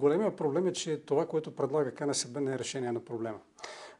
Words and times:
големия 0.00 0.36
проблем 0.36 0.66
е, 0.66 0.72
че 0.72 0.96
това, 0.96 1.26
което 1.26 1.56
предлага 1.56 1.94
КНСБ 1.94 2.40
не 2.40 2.54
е 2.54 2.58
решение 2.58 2.92
на 2.92 3.00
проблема. 3.00 3.38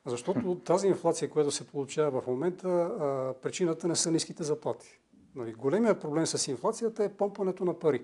Защото 0.06 0.54
тази 0.54 0.86
инфлация, 0.86 1.30
която 1.30 1.50
се 1.50 1.66
получава 1.66 2.20
в 2.20 2.26
момента, 2.26 2.90
причината 3.42 3.88
не 3.88 3.96
са 3.96 4.10
ниските 4.10 4.42
заплати. 4.42 5.00
Нали, 5.34 5.52
големия 5.52 6.00
проблем 6.00 6.26
с 6.26 6.48
инфлацията 6.48 7.04
е 7.04 7.08
помпането 7.08 7.64
на 7.64 7.78
пари. 7.78 8.00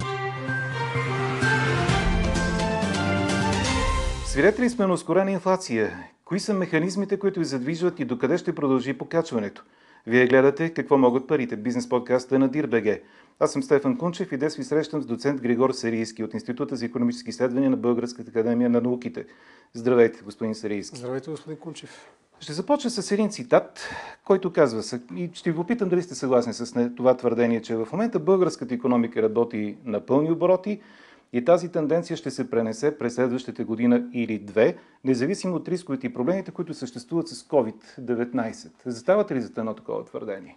Свидетели 4.27 4.71
сме 4.71 4.87
на 4.87 4.93
ускорена 4.93 5.31
инфлация. 5.31 6.11
Кои 6.25 6.41
са 6.41 6.55
механизмите, 6.55 7.19
които 7.19 7.41
ви 7.41 7.47
задвижват 7.47 8.01
и 8.01 8.05
докъде 8.05 8.39
ще 8.39 8.55
продължи 8.55 8.99
покачването? 8.99 9.65
Вие 10.07 10.27
гледате 10.27 10.71
какво 10.71 10.99
могат 10.99 11.27
парите. 11.27 11.57
Бизнес 11.57 11.89
подкаста 11.89 12.39
на 12.39 12.49
Дирбеге. 12.49 13.03
Аз 13.41 13.53
съм 13.53 13.63
Стефан 13.63 13.99
Кунчев 13.99 14.33
и 14.33 14.37
днес 14.37 14.57
ви 14.57 14.65
срещам 14.65 15.03
с 15.03 15.07
доцент 15.07 15.41
Григор 15.41 15.71
Сарийски 15.73 16.25
от 16.25 16.35
Института 16.35 16.77
за 16.77 16.85
економически 16.85 17.31
изследвания 17.31 17.71
на 17.71 17.77
Българската 17.77 18.31
академия 18.31 18.71
на 18.71 18.81
науките. 18.81 19.27
Здравейте, 19.75 20.21
господин 20.25 20.55
Сарийски. 20.55 20.99
Здравейте, 20.99 21.31
господин 21.31 21.59
Кунчев. 21.59 22.11
Ще 22.41 22.53
започна 22.53 22.91
с 22.91 23.13
един 23.13 23.31
цитат, 23.31 23.89
който 24.25 24.53
казва 24.53 25.01
и 25.17 25.31
ще 25.33 25.51
ви 25.51 25.57
попитам 25.57 25.89
дали 25.89 26.03
сте 26.03 26.15
съгласни 26.15 26.53
с 26.53 26.91
това 26.97 27.17
твърдение, 27.17 27.63
че 27.63 27.77
в 27.77 27.89
момента 27.93 28.19
българската 28.19 28.75
економика 28.75 29.23
работи 29.23 29.77
на 29.85 30.07
пълни 30.07 30.31
обороти, 30.33 30.81
и 31.33 31.45
тази 31.45 31.73
тенденция 31.73 32.17
ще 32.17 32.31
се 32.31 32.51
пренесе 32.51 32.99
през 32.99 33.15
следващите 33.15 33.65
година 33.65 34.09
или 34.13 34.39
две, 34.39 34.77
независимо 35.05 35.57
от 35.57 35.69
рисковете 35.69 36.07
и 36.07 36.13
проблемите, 36.13 36.51
които 36.51 36.75
съществуват 36.75 37.29
с 37.29 37.49
COVID-19. 37.49 38.71
Заставате 38.87 39.35
ли 39.35 39.41
за 39.41 39.53
едно 39.59 39.75
такова 39.75 40.05
твърдение? 40.05 40.57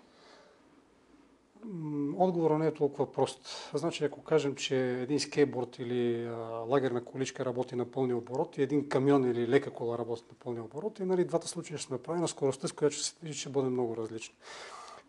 Отговорът 2.18 2.60
не 2.60 2.68
е 2.68 2.74
толкова 2.74 3.12
прост. 3.12 3.72
Значи, 3.74 4.04
ако 4.04 4.24
кажем, 4.24 4.56
че 4.56 5.02
един 5.02 5.20
скейтборд 5.20 5.80
или 5.80 6.30
лагерна 6.68 7.06
количка 7.06 7.46
работи 7.46 7.76
на 7.76 7.86
пълни 7.86 8.14
обороти, 8.14 8.62
един 8.62 8.90
камион 8.90 9.32
или 9.32 9.48
лека 9.48 9.72
кола 9.72 9.98
работи 9.98 10.24
на 10.30 10.36
пълни 10.44 10.60
обороти, 10.60 11.06
нали, 11.06 11.26
двата 11.26 11.48
случая 11.48 11.78
ще 11.78 11.88
сме 11.88 12.16
на 12.16 12.28
скоростта, 12.28 12.68
с 12.68 12.72
която 12.72 12.96
ще 12.96 13.06
се 13.06 13.16
движи, 13.22 13.40
ще 13.40 13.50
бъде 13.50 13.70
много 13.70 13.98
различна. 13.98 14.36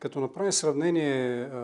Като 0.01 0.21
направим 0.21 0.53
сравнение 0.53 1.43
а, 1.43 1.57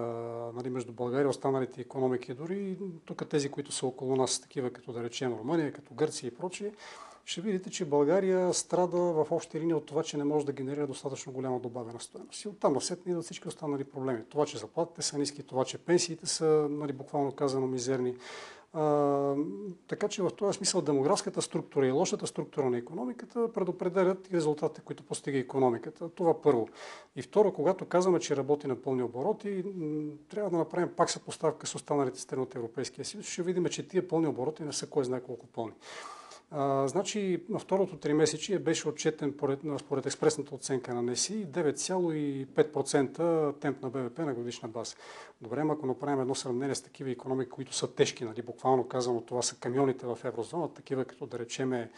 нали, 0.55 0.71
между 0.71 0.93
България 0.93 1.25
и 1.25 1.29
останалите 1.29 1.81
економики, 1.81 2.35
дори 2.35 2.79
тук 3.05 3.29
тези, 3.29 3.49
които 3.49 3.73
са 3.73 3.87
около 3.87 4.17
нас, 4.17 4.41
такива 4.41 4.71
като 4.71 4.93
да 4.93 5.03
речем 5.03 5.33
Румъния, 5.39 5.73
като 5.73 5.95
Гърция 5.95 6.29
и 6.29 6.35
прочие, 6.35 6.73
ще 7.25 7.41
видите, 7.41 7.71
че 7.71 7.85
България 7.85 8.55
страда 8.55 8.97
в 8.97 9.27
общи 9.31 9.61
линии 9.61 9.75
от 9.75 9.87
това, 9.87 10.03
че 10.03 10.17
не 10.17 10.25
може 10.25 10.47
да 10.47 10.53
генерира 10.53 10.87
достатъчно 10.87 11.33
голяма 11.33 11.61
добавена 11.61 12.01
стоеност. 12.01 12.45
И 12.45 12.49
оттам 12.49 12.73
насетне 12.73 13.11
идват 13.11 13.25
всички 13.25 13.49
останали 13.49 13.85
проблеми. 13.85 14.23
Това, 14.29 14.47
че 14.47 14.59
заплатите 14.59 15.03
са 15.03 15.19
ниски, 15.19 15.43
това, 15.43 15.65
че 15.65 15.79
пенсиите 15.79 16.27
са, 16.27 16.67
нали, 16.71 16.93
буквално 16.93 17.33
казано, 17.33 17.67
мизерни, 17.67 18.15
така 19.89 20.09
че 20.09 20.23
в 20.23 20.31
този 20.31 20.57
смисъл 20.57 20.81
демографската 20.81 21.43
структура 21.43 21.87
и 21.87 21.91
лошата 21.91 22.27
структура 22.27 22.71
на 22.71 22.79
економиката 22.79 23.53
предопределят 23.53 24.29
и 24.33 24.37
резултатите, 24.37 24.81
които 24.81 25.03
постига 25.03 25.39
економиката. 25.39 26.09
Това 26.09 26.43
първо. 26.43 26.69
И 27.17 27.23
второ, 27.23 27.53
когато 27.53 27.85
казваме, 27.85 28.21
че 28.21 28.37
работи 28.37 28.67
на 28.67 28.77
пълни 28.77 29.03
обороти, 29.03 29.65
трябва 30.29 30.51
да 30.51 30.57
направим 30.57 30.89
пак 30.97 31.11
съпоставка 31.11 31.67
с 31.67 31.75
останалите 31.75 32.21
страни 32.21 32.43
от 32.43 32.55
Европейския 32.55 33.05
съюз. 33.05 33.27
Ще 33.27 33.43
видим, 33.43 33.65
че 33.65 33.89
тия 33.89 34.09
пълни 34.09 34.27
обороти 34.27 34.63
не 34.63 34.73
са 34.73 34.87
кой 34.87 35.05
знае 35.05 35.21
колко 35.21 35.47
пълни. 35.47 35.73
А, 36.51 36.89
значи, 36.89 37.45
на 37.49 37.59
второто 37.59 37.97
три 37.97 38.15
месечи 38.15 38.59
беше 38.59 38.89
отчетен 38.89 39.33
поред, 39.33 39.61
според 39.81 40.07
експресната 40.07 40.55
оценка 40.55 40.95
на 40.95 41.03
НЕСИ 41.03 41.47
9,5% 41.47 43.61
темп 43.61 43.83
на 43.83 43.91
БВП 43.91 44.19
на 44.19 44.35
годишна 44.35 44.69
база. 44.69 44.97
Добре, 45.41 45.63
ако 45.71 45.87
направим 45.87 46.21
едно 46.21 46.35
сравнение 46.35 46.75
с 46.75 46.83
такива 46.83 47.11
економики, 47.11 47.51
които 47.51 47.75
са 47.75 47.95
тежки, 47.95 48.25
нали, 48.25 48.43
буквално 48.43 48.89
казано, 48.89 49.21
това 49.21 49.43
са 49.43 49.57
камионите 49.57 50.07
в 50.07 50.19
еврозона, 50.25 50.75
такива 50.75 51.05
като 51.05 51.27
да 51.27 51.39
речеме, 51.39 51.91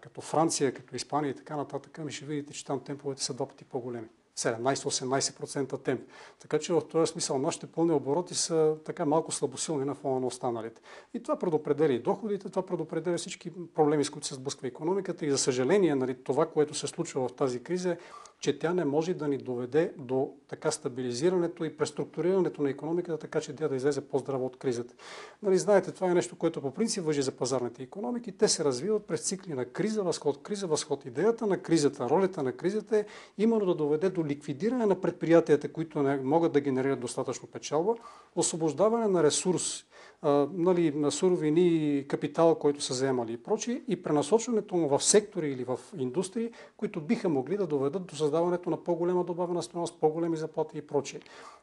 като 0.00 0.20
Франция, 0.20 0.74
като 0.74 0.96
Испания 0.96 1.30
и 1.30 1.34
така 1.34 1.56
нататък, 1.56 2.04
ми 2.04 2.12
ще 2.12 2.24
видите, 2.24 2.52
че 2.52 2.64
там 2.64 2.80
темповете 2.80 3.24
са 3.24 3.34
два 3.34 3.46
пъти 3.46 3.64
по-големи. 3.64 4.08
17-18% 4.40 5.82
темп. 5.82 6.00
Така 6.38 6.58
че 6.58 6.72
в 6.72 6.80
този 6.80 7.12
смисъл 7.12 7.38
нашите 7.38 7.66
пълни 7.66 7.92
обороти 7.92 8.34
са 8.34 8.76
така 8.84 9.04
малко 9.04 9.32
слабосилни 9.32 9.84
на 9.84 9.94
фона 9.94 10.20
на 10.20 10.26
останалите. 10.26 10.80
И 11.14 11.22
това 11.22 11.38
предопределя 11.38 11.92
и 11.92 11.98
доходите, 11.98 12.48
това 12.48 12.66
предопределя 12.66 13.16
всички 13.16 13.50
проблеми, 13.74 14.04
с 14.04 14.10
които 14.10 14.26
се 14.26 14.34
сблъсква 14.34 14.68
економиката 14.68 15.26
и 15.26 15.30
за 15.30 15.38
съжаление 15.38 15.94
нали, 15.94 16.14
това, 16.24 16.46
което 16.46 16.74
се 16.74 16.86
случва 16.86 17.28
в 17.28 17.32
тази 17.32 17.62
криза 17.62 17.96
че 18.40 18.58
тя 18.58 18.74
не 18.74 18.84
може 18.84 19.14
да 19.14 19.28
ни 19.28 19.38
доведе 19.38 19.92
до 19.98 20.32
така 20.48 20.70
стабилизирането 20.70 21.64
и 21.64 21.76
преструктурирането 21.76 22.62
на 22.62 22.70
економиката, 22.70 23.18
така 23.18 23.40
че 23.40 23.56
тя 23.56 23.68
да 23.68 23.76
излезе 23.76 24.00
по-здраво 24.00 24.46
от 24.46 24.56
кризата. 24.56 24.94
Нали, 25.42 25.58
знаете, 25.58 25.92
това 25.92 26.10
е 26.10 26.14
нещо, 26.14 26.36
което 26.36 26.60
по 26.60 26.70
принцип 26.70 27.04
въжи 27.04 27.22
за 27.22 27.32
пазарните 27.32 27.82
економики. 27.82 28.32
Те 28.32 28.48
се 28.48 28.64
развиват 28.64 29.04
през 29.04 29.20
цикли 29.20 29.54
на 29.54 29.64
криза, 29.64 30.02
възход, 30.02 30.42
криза, 30.42 30.66
възход. 30.66 31.04
Идеята 31.04 31.46
на 31.46 31.58
кризата, 31.58 32.08
ролята 32.10 32.42
на 32.42 32.52
кризата 32.52 32.96
е 32.96 33.04
именно 33.38 33.66
да 33.66 33.74
доведе 33.74 34.10
до 34.10 34.24
ликвидиране 34.24 34.86
на 34.86 35.00
предприятията, 35.00 35.72
които 35.72 36.02
не 36.02 36.16
могат 36.16 36.52
да 36.52 36.60
генерират 36.60 37.00
достатъчно 37.00 37.48
печалба, 37.48 37.94
освобождаване 38.36 39.08
на 39.08 39.22
ресурс 39.22 39.84
нали, 40.22 40.92
на 40.94 41.10
суровини, 41.10 42.04
капитал, 42.08 42.54
който 42.54 42.80
са 42.80 42.94
заемали 42.94 43.32
и 43.32 43.36
прочие, 43.36 43.82
и 43.88 44.02
пренасочването 44.02 44.76
му 44.76 44.88
в 44.88 45.04
сектори 45.04 45.52
или 45.52 45.64
в 45.64 45.78
индустрии, 45.98 46.50
които 46.76 47.00
биха 47.00 47.28
могли 47.28 47.56
да 47.56 47.66
доведат 47.66 48.06
до 48.06 48.16
създаването 48.16 48.70
на 48.70 48.76
по-голема 48.84 49.24
добавена 49.24 49.62
стоеност, 49.62 50.00
по-големи 50.00 50.36
заплати 50.36 50.78
и 50.78 50.82
прочие. 50.82 51.20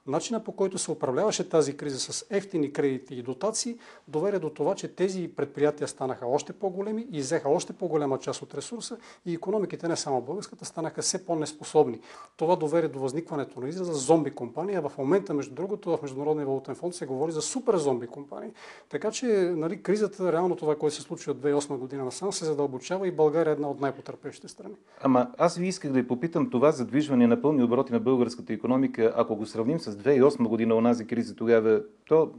Начина 0.07 0.43
по 0.43 0.51
който 0.51 0.77
се 0.77 0.91
управляваше 0.91 1.49
тази 1.49 1.77
криза 1.77 1.99
с 1.99 2.25
ефтини 2.29 2.73
кредити 2.73 3.15
и 3.15 3.21
дотации, 3.21 3.77
доведе 4.07 4.39
до 4.39 4.49
това, 4.49 4.75
че 4.75 4.87
тези 4.87 5.31
предприятия 5.35 5.87
станаха 5.87 6.27
още 6.27 6.53
по-големи 6.53 7.07
и 7.11 7.19
взеха 7.19 7.49
още 7.49 7.73
по-голяма 7.73 8.19
част 8.19 8.41
от 8.41 8.55
ресурса 8.55 8.97
и 9.25 9.33
економиките, 9.33 9.87
не 9.87 9.95
само 9.95 10.21
българската, 10.21 10.65
станаха 10.65 11.01
все 11.01 11.25
по-неспособни. 11.25 11.99
Това 12.37 12.55
доведе 12.55 12.87
до 12.87 12.99
възникването 12.99 13.59
на 13.59 13.69
израза 13.69 13.93
зомби 13.93 14.31
компания. 14.31 14.81
В 14.81 14.97
момента, 14.97 15.33
между 15.33 15.55
другото, 15.55 15.97
в 15.97 16.01
Международния 16.01 16.47
валутен 16.47 16.75
фонд 16.75 16.95
се 16.95 17.05
говори 17.05 17.31
за 17.31 17.41
супер 17.41 17.77
зомби 17.77 18.07
компания 18.07 18.46
страни. 18.47 18.53
Така 18.89 19.11
че 19.11 19.25
нали, 19.55 19.81
кризата, 19.81 20.31
реално 20.31 20.55
това, 20.55 20.75
което 20.75 20.95
се 20.95 21.01
случи 21.01 21.29
от 21.29 21.37
2008 21.37 21.77
година 21.77 22.05
насам, 22.05 22.31
се 22.33 22.45
задълбочава 22.45 23.07
и 23.07 23.11
България 23.11 23.51
е 23.51 23.53
една 23.53 23.69
от 23.69 23.81
най-потърпещите 23.81 24.47
страни. 24.47 24.75
Ама 25.01 25.27
аз 25.37 25.57
ви 25.57 25.67
исках 25.67 25.91
да 25.91 26.01
ви 26.01 26.07
попитам 26.07 26.49
това 26.49 26.71
задвижване 26.71 27.27
на 27.27 27.41
пълни 27.41 27.63
обороти 27.63 27.93
на 27.93 27.99
българската 27.99 28.53
економика, 28.53 29.13
ако 29.15 29.35
го 29.35 29.45
сравним 29.45 29.79
с 29.79 29.95
2008 29.95 30.47
година, 30.47 30.75
онази 30.75 31.07
криза 31.07 31.35
тогава, 31.35 31.81
то 32.07 32.31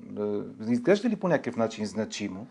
е, 0.69 0.73
изглежда 0.73 1.09
ли 1.09 1.17
по 1.17 1.29
някакъв 1.29 1.57
начин 1.57 1.87
значимо? 1.87 2.47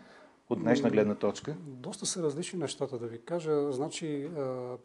От 0.50 0.60
днешна 0.60 0.90
гледна 0.90 1.14
точка? 1.14 1.56
Доста 1.66 2.06
са 2.06 2.22
различни 2.22 2.58
нещата, 2.58 2.98
да 2.98 3.06
ви 3.06 3.18
кажа. 3.18 3.72
Значи, 3.72 4.28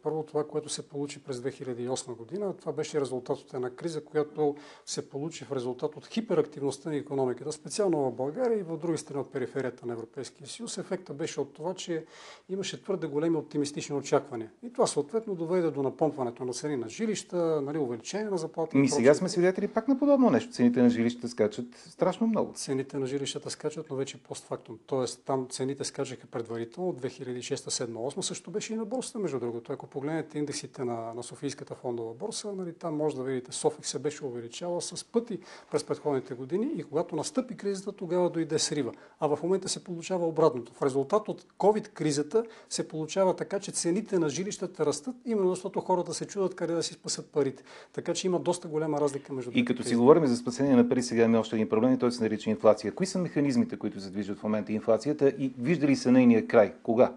първо 0.02 0.22
това, 0.22 0.46
което 0.46 0.68
се 0.68 0.88
получи 0.88 1.22
през 1.22 1.36
2008 1.36 2.16
година, 2.16 2.54
това 2.56 2.72
беше 2.72 3.00
резултат 3.00 3.38
от 3.38 3.54
една 3.54 3.70
криза, 3.70 4.04
която 4.04 4.56
се 4.86 5.08
получи 5.08 5.44
в 5.44 5.52
резултат 5.52 5.96
от 5.96 6.06
хиперактивността 6.06 6.90
на 6.90 6.96
економиката, 6.96 7.52
специално 7.52 8.10
в 8.10 8.12
България 8.12 8.58
и 8.58 8.62
в 8.62 8.76
други 8.76 8.98
страни 8.98 9.20
от 9.20 9.32
периферията 9.32 9.86
на 9.86 9.92
Европейския 9.92 10.46
съюз. 10.46 10.78
Ефекта 10.78 11.14
беше 11.14 11.40
от 11.40 11.54
това, 11.54 11.74
че 11.74 12.04
имаше 12.48 12.82
твърде 12.82 13.06
големи 13.06 13.36
оптимистични 13.36 13.96
очаквания. 13.96 14.50
И 14.62 14.72
това 14.72 14.86
съответно 14.86 15.34
доведе 15.34 15.70
до 15.70 15.82
напомпването 15.82 16.44
на 16.44 16.52
цени 16.52 16.76
на 16.76 16.88
жилища, 16.88 17.60
нали, 17.60 17.78
увеличение 17.78 18.30
на 18.30 18.38
заплати. 18.38 18.78
И 18.78 18.88
сега 18.88 19.14
сме 19.14 19.28
свидетели 19.28 19.68
пак 19.68 19.88
на 19.88 19.98
подобно 19.98 20.30
нещо. 20.30 20.52
Цените 20.52 20.82
на 20.82 20.90
жилищата 20.90 21.28
скачат 21.28 21.66
страшно 21.76 22.26
много. 22.26 22.52
Цените 22.52 22.98
на 22.98 23.06
жилищата 23.06 23.50
скачат, 23.50 23.86
но 23.90 23.96
вече 23.96 24.22
постфактум. 24.22 24.78
Тоест 24.86 25.22
там 25.24 25.46
цените 25.54 25.84
скачаха 25.84 26.26
предварително 26.26 26.88
от 26.88 27.02
2006-2007-2008, 27.02 28.20
също 28.20 28.50
беше 28.50 28.72
и 28.72 28.76
на 28.76 28.84
борсата, 28.84 29.18
между 29.18 29.40
другото. 29.40 29.72
Ако 29.72 29.86
погледнете 29.86 30.38
индексите 30.38 30.84
на, 30.84 31.14
на 31.14 31.22
Софийската 31.22 31.74
фондова 31.74 32.14
борса, 32.14 32.52
нали, 32.52 32.72
там 32.72 32.96
може 32.96 33.16
да 33.16 33.22
видите, 33.22 33.52
Софик 33.52 33.86
се 33.86 33.98
беше 33.98 34.24
увеличава 34.24 34.82
с 34.82 35.04
пъти 35.04 35.38
през 35.70 35.84
предходните 35.84 36.34
години 36.34 36.70
и 36.76 36.82
когато 36.82 37.16
настъпи 37.16 37.56
кризата, 37.56 37.92
тогава 37.92 38.30
дойде 38.30 38.58
срива. 38.58 38.92
А 39.20 39.26
в 39.26 39.42
момента 39.42 39.68
се 39.68 39.84
получава 39.84 40.26
обратното. 40.26 40.72
В 40.72 40.82
резултат 40.82 41.28
от 41.28 41.46
COVID-кризата 41.58 42.44
се 42.68 42.88
получава 42.88 43.36
така, 43.36 43.60
че 43.60 43.72
цените 43.72 44.18
на 44.18 44.28
жилищата 44.28 44.86
растат, 44.86 45.16
именно 45.24 45.50
защото 45.50 45.80
хората 45.80 46.14
се 46.14 46.26
чудат 46.26 46.54
къде 46.54 46.74
да 46.74 46.82
си 46.82 46.94
спасат 46.94 47.32
парите. 47.32 47.62
Така 47.92 48.14
че 48.14 48.26
има 48.26 48.40
доста 48.40 48.68
голяма 48.68 49.00
разлика 49.00 49.32
между 49.32 49.50
И 49.54 49.64
като 49.64 49.82
си 49.82 49.96
говорим 49.96 50.26
за 50.26 50.36
спасение 50.36 50.76
на 50.76 50.88
пари, 50.88 51.02
сега 51.02 51.24
има 51.24 51.38
още 51.38 51.56
един 51.56 51.68
проблем 51.68 51.92
и 51.92 51.98
той 51.98 52.12
се 52.12 52.22
нарича 52.22 52.50
инфлация. 52.50 52.92
Кои 52.92 53.06
са 53.06 53.18
механизмите, 53.18 53.76
които 53.76 54.00
задвижват 54.00 54.38
в 54.38 54.42
момента 54.42 54.72
инфлацията 54.72 55.32
и 55.44 55.54
вижда 55.58 55.86
ли 55.86 55.96
се 55.96 56.10
нейния 56.10 56.46
край? 56.46 56.74
Кога? 56.82 57.12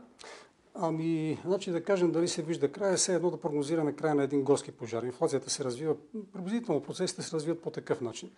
Ами, 0.80 1.38
значи 1.46 1.72
да 1.72 1.84
кажем 1.84 2.12
дали 2.12 2.28
се 2.28 2.42
вижда 2.42 2.72
края, 2.72 2.94
е 2.94 2.98
все 2.98 3.16
едно 3.16 3.32
да 3.32 3.38
прогнозираме 3.38 3.94
края 3.94 4.16
на 4.16 4.24
един 4.24 4.44
горски 4.44 4.72
пожар. 4.72 5.04
Инфлацията 5.04 5.50
се 5.50 5.64
развива, 5.64 5.96
приблизително 6.34 6.82
процесите 6.82 7.22
се 7.22 7.36
развиват 7.36 7.62
по 7.62 7.72
такъв 7.72 8.02
начин. 8.02 8.30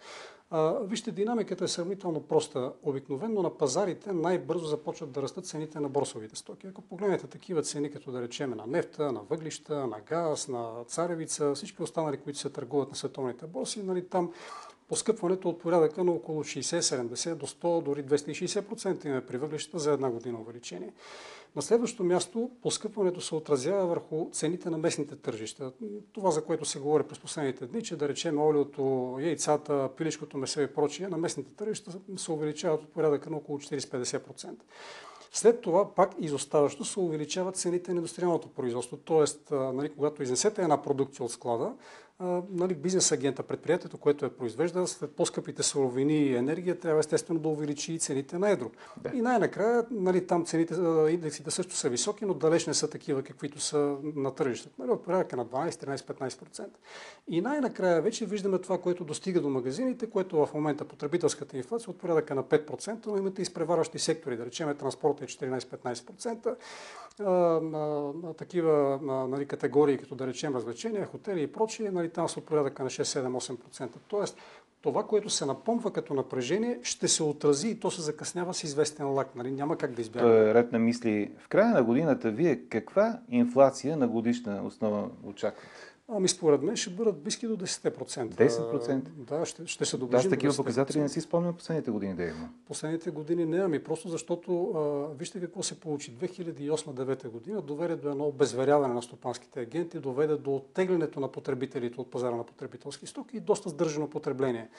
А, 0.52 0.80
вижте, 0.80 1.12
динамиката 1.12 1.64
е 1.64 1.68
сравнително 1.68 2.22
проста. 2.22 2.72
Обикновено 2.84 3.42
на 3.42 3.58
пазарите 3.58 4.14
най-бързо 4.14 4.66
започват 4.66 5.12
да 5.12 5.22
растат 5.22 5.46
цените 5.46 5.80
на 5.80 5.90
борсовите 5.90 6.36
стоки. 6.36 6.68
Ако 6.68 6.82
погледнете 6.82 7.28
такива 7.28 7.62
цени, 7.62 7.92
като 7.92 8.12
да 8.12 8.22
речеме 8.22 8.56
на 8.56 8.68
нефта, 8.68 9.12
на 9.12 9.22
въглища, 9.30 9.88
на 9.88 9.98
газ, 10.10 10.48
на 10.48 10.70
царевица, 10.88 11.56
всички 11.56 11.84
останали, 11.84 12.18
които 12.18 12.40
се 12.40 12.50
търгуват 12.50 12.90
на 12.90 12.96
световните 12.96 13.46
борси, 13.46 13.84
нали, 13.84 14.06
там 14.08 14.32
поскъпването 14.90 15.50
от 15.50 15.60
порядъка 15.60 16.04
на 16.04 16.12
около 16.12 16.44
60-70 16.44 17.36
до 17.36 17.48
100, 17.48 17.84
дори 17.84 18.04
260% 18.04 19.06
има 19.06 19.22
при 19.22 19.38
въглищата 19.38 19.80
за 19.80 19.92
една 19.92 20.10
година 20.10 20.40
увеличение. 20.40 20.94
На 21.56 21.62
следващо 21.62 22.04
място, 22.04 22.52
поскъпването 22.62 23.22
се 23.22 23.36
отразява 23.36 23.86
върху 23.86 24.30
цените 24.32 24.70
на 24.70 24.78
местните 24.78 25.16
тържища. 25.16 25.72
Това, 26.14 26.32
за 26.32 26.44
което 26.44 26.66
се 26.66 26.80
говори 26.80 27.04
през 27.04 27.20
последните 27.20 27.68
дни, 27.68 27.84
че 27.84 27.96
да 27.96 28.10
речем 28.10 28.40
олиото, 28.40 29.18
яйцата, 29.22 29.90
пилишкото 29.98 30.38
месо 30.38 30.62
и 30.62 30.74
прочие, 30.74 31.08
на 31.08 31.18
местните 31.18 31.54
тържища 31.56 31.92
се 32.18 32.32
увеличават 32.32 32.84
от 32.84 32.90
порядъка 32.90 33.30
на 33.30 33.38
около 33.38 33.60
40-50%. 33.60 34.56
След 35.32 35.62
това 35.62 35.96
пак 35.96 36.12
изоставащо 36.20 36.86
се 36.86 37.00
увеличават 37.00 37.56
цените 37.56 37.92
на 37.92 37.98
индустриалното 37.98 38.48
производство. 38.48 38.98
Тоест, 38.98 39.52
нали, 39.52 39.90
когато 39.90 40.24
изнесете 40.24 40.62
една 40.62 40.82
продукция 40.82 41.26
от 41.26 41.32
склада, 41.32 41.74
нали, 42.50 42.74
бизнес 42.74 43.12
агента, 43.12 43.44
предприятието, 43.44 43.98
което 43.98 44.26
е 44.26 44.30
произвежда, 44.30 44.88
след 44.88 45.12
по-скъпите 45.12 45.64
суровини 45.64 46.18
и 46.18 46.36
енергия, 46.36 46.80
трябва 46.80 47.00
естествено 47.00 47.40
да 47.40 47.50
увеличи 47.50 48.00
цените 48.00 48.38
на 48.38 48.50
едро. 48.50 48.70
Да. 49.02 49.12
И 49.14 49.22
най-накрая, 49.22 49.86
нали, 49.92 50.28
там 50.28 50.46
цените, 50.46 50.76
индексите 51.10 51.52
също 51.52 51.76
са 51.76 51.90
високи, 51.90 52.26
но 52.26 52.34
далеч 52.34 52.68
не 52.68 52.74
са 52.74 52.90
такива, 52.90 53.24
каквито 53.24 53.60
са 53.60 53.98
на 54.04 54.36
тръжищата. 54.36 54.76
Нали, 54.80 54.92
от 54.92 55.04
порядъка 55.04 55.36
на 55.36 55.46
12, 55.46 55.70
13, 55.70 56.30
15%. 56.30 56.68
И 57.28 57.42
най-накрая 57.42 58.02
вече 58.02 58.26
виждаме 58.26 58.60
това, 58.60 58.78
което 58.78 59.04
достига 59.04 59.42
до 59.42 59.50
магазините, 59.50 60.10
което 60.10 60.46
в 60.46 60.54
момента 60.54 60.86
потребителската 60.86 61.58
инфлация 61.58 61.90
от 61.90 62.00
порядъка 62.00 62.36
на 62.36 62.44
5%, 62.44 63.08
но 63.08 63.18
имате 63.18 63.42
изпреварващи 63.42 64.00
сектори, 64.00 64.38
да 64.38 64.46
речем 64.46 64.76
транспорта 64.78 65.24
е 65.24 65.28
14-15%, 65.28 66.56
такива 68.38 69.00
нали, 69.30 69.46
категории, 69.46 69.98
като 69.98 70.16
да 70.16 70.28
речем 70.28 70.56
развлечения, 70.56 71.06
хотели 71.06 71.42
и 71.42 71.48
прочие, 71.48 71.92
нали, 71.92 72.09
там 72.10 72.30
са 72.30 72.40
от 72.40 72.46
порядъка 72.46 72.84
на 72.84 72.90
6-7-8%. 72.90 73.90
Тоест, 74.08 74.38
това, 74.82 75.04
което 75.04 75.30
се 75.30 75.46
напомва 75.46 75.94
като 75.94 76.14
напрежение, 76.14 76.80
ще 76.84 77.08
се 77.08 77.24
отрази 77.24 77.70
и 77.70 77.80
то 77.80 77.92
се 77.92 78.02
закъснява 78.02 78.54
с 78.54 78.64
известен 78.64 79.10
лак. 79.10 79.36
Нали? 79.36 79.52
Няма 79.52 79.78
как 79.78 79.92
да 79.92 80.02
избягаме. 80.02 80.36
е 80.36 80.54
ред 80.54 80.72
на 80.72 80.80
мисли. 80.80 81.32
В 81.40 81.48
края 81.48 81.74
на 81.74 81.84
годината 81.84 82.32
вие 82.32 82.56
каква 82.56 83.20
инфлация 83.30 83.98
на 83.98 84.08
годишна 84.08 84.64
основа 84.64 85.10
очаквате? 85.24 85.68
Ами 86.12 86.28
според 86.28 86.62
мен 86.62 86.76
ще 86.76 86.90
бъдат 86.90 87.22
близки 87.22 87.48
до 87.48 87.58
10%. 87.58 88.34
10%? 88.34 89.02
Да, 89.02 89.46
ще, 89.46 89.68
ще 89.68 89.86
се 89.86 89.98
доближим. 89.98 90.22
Да, 90.22 90.28
с 90.28 90.30
такива 90.30 90.56
показатели 90.56 91.00
не 91.00 91.10
си 91.10 91.22
спомням 91.22 91.56
последните 91.56 91.92
години 91.92 92.16
да 92.16 92.24
има. 92.24 92.50
Последните 92.68 93.12
години 93.12 93.46
не, 93.46 93.58
ами 93.58 93.84
просто 93.84 94.10
защото 94.10 94.72
а, 94.76 95.16
вижте 95.18 95.42
какво 95.42 95.64
се 95.64 95.80
получи. 95.80 96.18
2008-2009 96.18 97.30
година 97.30 97.62
доведе 97.62 97.96
до 97.96 98.10
едно 98.10 98.26
обезверяване 98.26 98.94
на 98.94 99.02
стопанските 99.02 99.60
агенти, 99.60 100.00
доведе 100.00 100.36
до 100.36 100.56
оттеглянето 100.56 101.20
на 101.20 101.32
потребителите 101.32 102.02
от 102.02 102.12
пазара 102.12 102.36
на 102.36 102.44
потребителски 102.44 103.08
стоки 103.08 103.38
и 103.38 103.40
доста 103.40 103.70
сдържано 103.70 104.10
потребление 104.10 104.70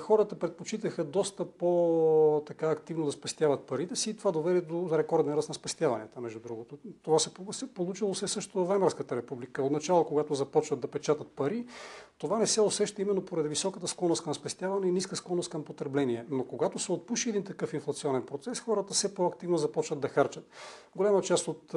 хората 0.00 0.38
предпочитаха 0.38 1.04
доста 1.04 1.44
по-така 1.44 2.70
активно 2.70 3.06
да 3.06 3.12
спестяват 3.12 3.60
парите 3.60 3.96
си 3.96 4.10
и 4.10 4.16
това 4.16 4.32
доведе 4.32 4.60
до 4.60 4.88
рекорден 4.98 5.34
ръст 5.34 5.48
на 5.48 5.54
спестяванията, 5.54 6.20
между 6.20 6.40
другото. 6.40 6.78
Това 7.02 7.18
се 7.18 7.34
получило 7.74 8.14
се 8.14 8.28
също 8.28 8.64
в 8.64 8.68
Ваймарската 8.68 9.16
република. 9.16 9.62
Отначало, 9.62 10.04
когато 10.04 10.34
започват 10.34 10.80
да 10.80 10.88
печатат 10.88 11.28
пари, 11.28 11.66
това 12.18 12.38
не 12.38 12.46
се 12.46 12.60
усеща 12.60 13.02
именно 13.02 13.24
поради 13.24 13.48
високата 13.48 13.88
склонност 13.88 14.24
към 14.24 14.34
спестяване 14.34 14.88
и 14.88 14.92
ниска 14.92 15.16
склонност 15.16 15.50
към 15.50 15.64
потребление. 15.64 16.26
Но 16.30 16.44
когато 16.44 16.78
се 16.78 16.92
отпуши 16.92 17.28
един 17.28 17.44
такъв 17.44 17.74
инфлационен 17.74 18.22
процес, 18.22 18.60
хората 18.60 18.94
все 18.94 19.14
по-активно 19.14 19.58
започват 19.58 20.00
да 20.00 20.08
харчат. 20.08 20.48
Голяма 20.96 21.22
част 21.22 21.48
от 21.48 21.74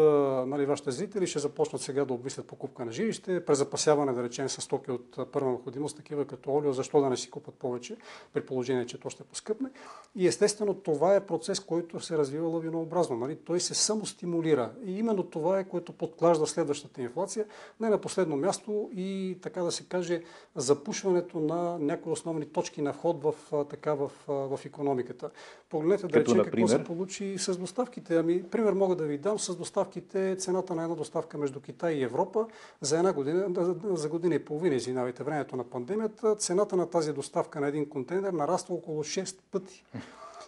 нали, 0.48 0.66
вашите 0.66 0.92
зрители 0.92 1.28
ще 1.28 1.40
започнат 1.40 1.82
сега 1.82 2.06
да 2.06 2.14
обмислят 2.14 2.48
покупка 2.48 2.86
на 2.86 2.92
жилище, 2.92 3.46
презапасяване, 3.46 4.14
да 4.14 4.24
речем, 4.24 4.50
с 4.50 4.62
стоки 4.62 4.92
от 4.92 5.32
първа 5.32 5.50
необходимост, 5.50 5.98
такива 5.98 6.26
като 6.26 6.56
олио, 6.56 6.74
защо 6.74 7.02
да 7.02 7.10
не 7.10 7.18
си 7.18 7.32
купат 7.32 7.56
повече, 7.68 7.96
при 8.34 8.46
положение, 8.46 8.86
че 8.86 9.00
то 9.00 9.10
ще 9.10 9.24
поскъпне. 9.24 9.70
И 10.16 10.28
естествено 10.28 10.74
това 10.74 11.16
е 11.16 11.26
процес, 11.26 11.60
който 11.60 12.00
се 12.00 12.18
развива 12.18 12.48
лавинообразно. 12.48 13.18
Нали? 13.18 13.36
Той 13.36 13.60
се 13.60 13.74
самостимулира. 13.74 14.72
И 14.86 15.00
именно 15.00 15.24
това 15.24 15.60
е, 15.60 15.64
което 15.64 15.94
подклажда 15.94 16.48
следващата 16.48 17.02
инфлация. 17.02 17.46
Не 17.80 17.90
на 17.90 18.02
последно 18.02 18.36
място 18.36 18.90
и 18.96 19.38
така 19.42 19.64
да 19.64 19.72
се 19.72 19.84
каже 19.84 20.22
запушването 20.56 21.40
на 21.40 21.80
някои 21.80 22.12
основни 22.12 22.46
точки 22.46 22.82
на 22.82 22.94
вход 22.94 23.24
в, 23.24 23.34
така, 23.70 23.94
в, 23.94 24.12
в 24.28 24.60
економиката. 24.66 25.30
Погледнете 25.70 26.08
да 26.08 26.20
речем 26.20 26.44
какво 26.44 26.68
се 26.68 26.84
получи 26.84 27.38
с 27.38 27.58
доставките. 27.58 28.16
Ами, 28.16 28.44
пример 28.44 28.74
мога 28.74 28.96
да 28.96 29.04
ви 29.04 29.18
дам 29.18 29.40
с 29.40 29.56
доставките, 29.56 30.36
цената 30.36 30.76
на 30.76 30.84
една 30.84 30.96
доставка 30.96 31.38
между 31.38 31.60
Китай 31.60 31.94
и 31.94 32.04
Европа 32.04 32.48
за 32.82 32.98
една 32.98 33.14
година, 33.14 33.46
за 33.84 34.10
година 34.10 34.36
и 34.36 34.46
половина, 34.46 34.76
извинявайте, 34.76 35.24
времето 35.24 35.56
на 35.56 35.64
пандемията, 35.64 36.36
цената 36.36 36.76
на 36.76 36.90
тази 36.90 37.14
доставка 37.14 37.57
на 37.60 37.68
един 37.68 37.90
контейнер 37.90 38.34
нараства 38.34 38.76
около 38.76 39.04
6 39.04 39.38
пъти. 39.52 39.84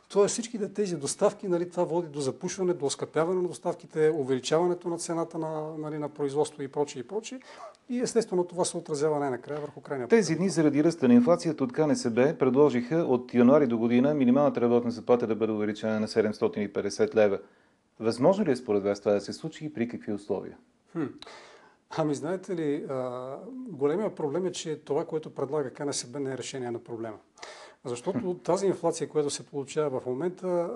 Тоест 0.09 0.33
всичките 0.33 0.73
тези 0.73 0.95
доставки, 0.95 1.47
нали, 1.47 1.69
това 1.69 1.83
води 1.83 2.07
до 2.07 2.19
запушване, 2.19 2.73
до 2.73 2.85
оскъпяване 2.85 3.41
на 3.41 3.47
доставките, 3.47 4.11
увеличаването 4.15 4.89
на 4.89 4.97
цената 4.97 5.37
на, 5.37 5.77
нали, 5.77 5.97
на 5.97 6.09
производство 6.09 6.63
и 6.63 6.67
прочее 6.67 6.99
и 6.99 7.07
прочее. 7.07 7.39
И 7.89 7.99
естествено 7.99 8.43
това 8.43 8.65
се 8.65 8.77
отразява 8.77 9.19
най-накрая 9.19 9.61
върху 9.61 9.81
крайния 9.81 10.07
Тези 10.07 10.35
дни 10.35 10.49
заради 10.49 10.83
ръста 10.83 11.07
на 11.07 11.13
инфлацията 11.13 11.63
от 11.63 11.73
КНСБ 11.73 12.37
предложиха 12.39 12.95
от 12.95 13.33
януари 13.33 13.67
до 13.67 13.77
година 13.77 14.13
минималната 14.13 14.61
работна 14.61 14.91
заплата 14.91 15.27
да 15.27 15.35
бъде 15.35 15.51
увеличена 15.51 15.99
на 15.99 16.07
750 16.07 17.15
лева. 17.15 17.39
Възможно 17.99 18.45
ли 18.45 18.51
е 18.51 18.55
според 18.55 18.83
вас 18.83 18.99
това 18.99 19.11
да 19.11 19.21
се 19.21 19.33
случи 19.33 19.65
и 19.65 19.73
при 19.73 19.87
какви 19.87 20.13
условия? 20.13 20.57
Хм. 20.91 21.03
Ами 21.97 22.15
знаете 22.15 22.55
ли, 22.55 22.87
големия 23.69 24.15
проблем 24.15 24.45
е, 24.45 24.51
че 24.51 24.79
това, 24.83 25.05
което 25.05 25.33
предлага 25.35 25.73
КНСБ 25.73 26.19
не 26.19 26.33
е 26.33 26.37
решение 26.37 26.71
на 26.71 26.83
проблема. 26.83 27.17
Защото 27.85 28.33
тази 28.33 28.65
инфлация, 28.65 29.09
която 29.09 29.29
се 29.29 29.45
получава 29.45 29.99
в 29.99 30.05
момента, 30.05 30.69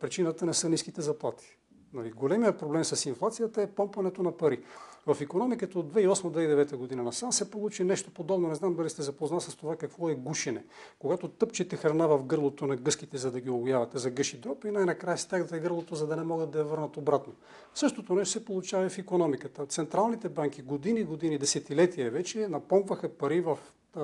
причината 0.00 0.46
не 0.46 0.54
са 0.54 0.68
ниските 0.68 1.02
заплати. 1.02 1.58
Нали, 1.92 2.10
големия 2.10 2.58
проблем 2.58 2.84
с 2.84 3.06
инфлацията 3.06 3.62
е 3.62 3.66
помпането 3.66 4.22
на 4.22 4.36
пари. 4.36 4.62
В 5.08 5.20
економиката 5.20 5.78
от 5.78 5.92
2008-2009 5.94 6.76
година 6.76 7.02
насам 7.02 7.32
се 7.32 7.50
получи 7.50 7.84
нещо 7.84 8.10
подобно. 8.10 8.48
Не 8.48 8.54
знам 8.54 8.74
дали 8.74 8.90
сте 8.90 9.02
запознат 9.02 9.42
с 9.42 9.56
това 9.56 9.76
какво 9.76 10.08
е 10.08 10.14
гушене. 10.14 10.64
Когато 10.98 11.28
тъпчете 11.28 11.76
храна 11.76 12.06
в 12.06 12.24
гърлото 12.24 12.66
на 12.66 12.76
гъските, 12.76 13.18
за 13.18 13.30
да 13.30 13.40
ги 13.40 13.50
уловявате 13.50 13.98
за 13.98 14.10
гъши 14.10 14.40
дроп 14.40 14.64
и 14.64 14.70
най-накрая 14.70 15.18
стягате 15.18 15.58
гърлото, 15.58 15.94
за 15.94 16.06
да 16.06 16.16
не 16.16 16.22
могат 16.22 16.50
да 16.50 16.58
я 16.58 16.64
върнат 16.64 16.96
обратно. 16.96 17.32
Същото 17.74 18.14
нещо 18.14 18.32
се 18.32 18.44
получава 18.44 18.86
и 18.86 18.88
в 18.88 18.98
економиката. 18.98 19.66
Централните 19.66 20.28
банки 20.28 20.62
години, 20.62 21.04
години, 21.04 21.38
десетилетия 21.38 22.10
вече 22.10 22.48
напомпваха 22.48 23.08
пари 23.08 23.40
в 23.40 23.58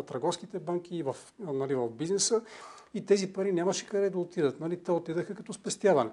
търговските 0.07 0.59
банки 0.59 0.97
и 0.97 1.03
в, 1.03 1.17
нали, 1.39 1.75
в 1.75 1.91
бизнеса 1.91 2.43
и 2.95 3.07
тези 3.07 3.33
пари 3.33 3.53
нямаше 3.53 3.87
къде 3.87 4.11
да 4.11 4.19
отидат. 4.19 4.61
Нали? 4.61 4.77
Те 4.77 4.93
отидаха 4.93 5.35
като 5.35 5.53
спестяване. 5.53 6.11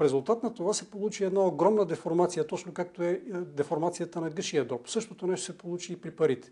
В 0.00 0.02
резултат 0.02 0.42
на 0.42 0.54
това 0.54 0.74
се 0.74 0.90
получи 0.90 1.24
една 1.24 1.40
огромна 1.40 1.84
деформация, 1.84 2.46
точно 2.46 2.72
както 2.72 3.02
е, 3.02 3.08
е 3.08 3.20
деформацията 3.32 4.20
на 4.20 4.30
гъшия 4.30 4.64
дроб. 4.64 4.88
Същото 4.88 5.26
нещо 5.26 5.46
се 5.46 5.58
получи 5.58 5.92
и 5.92 5.96
при 5.96 6.10
парите. 6.10 6.50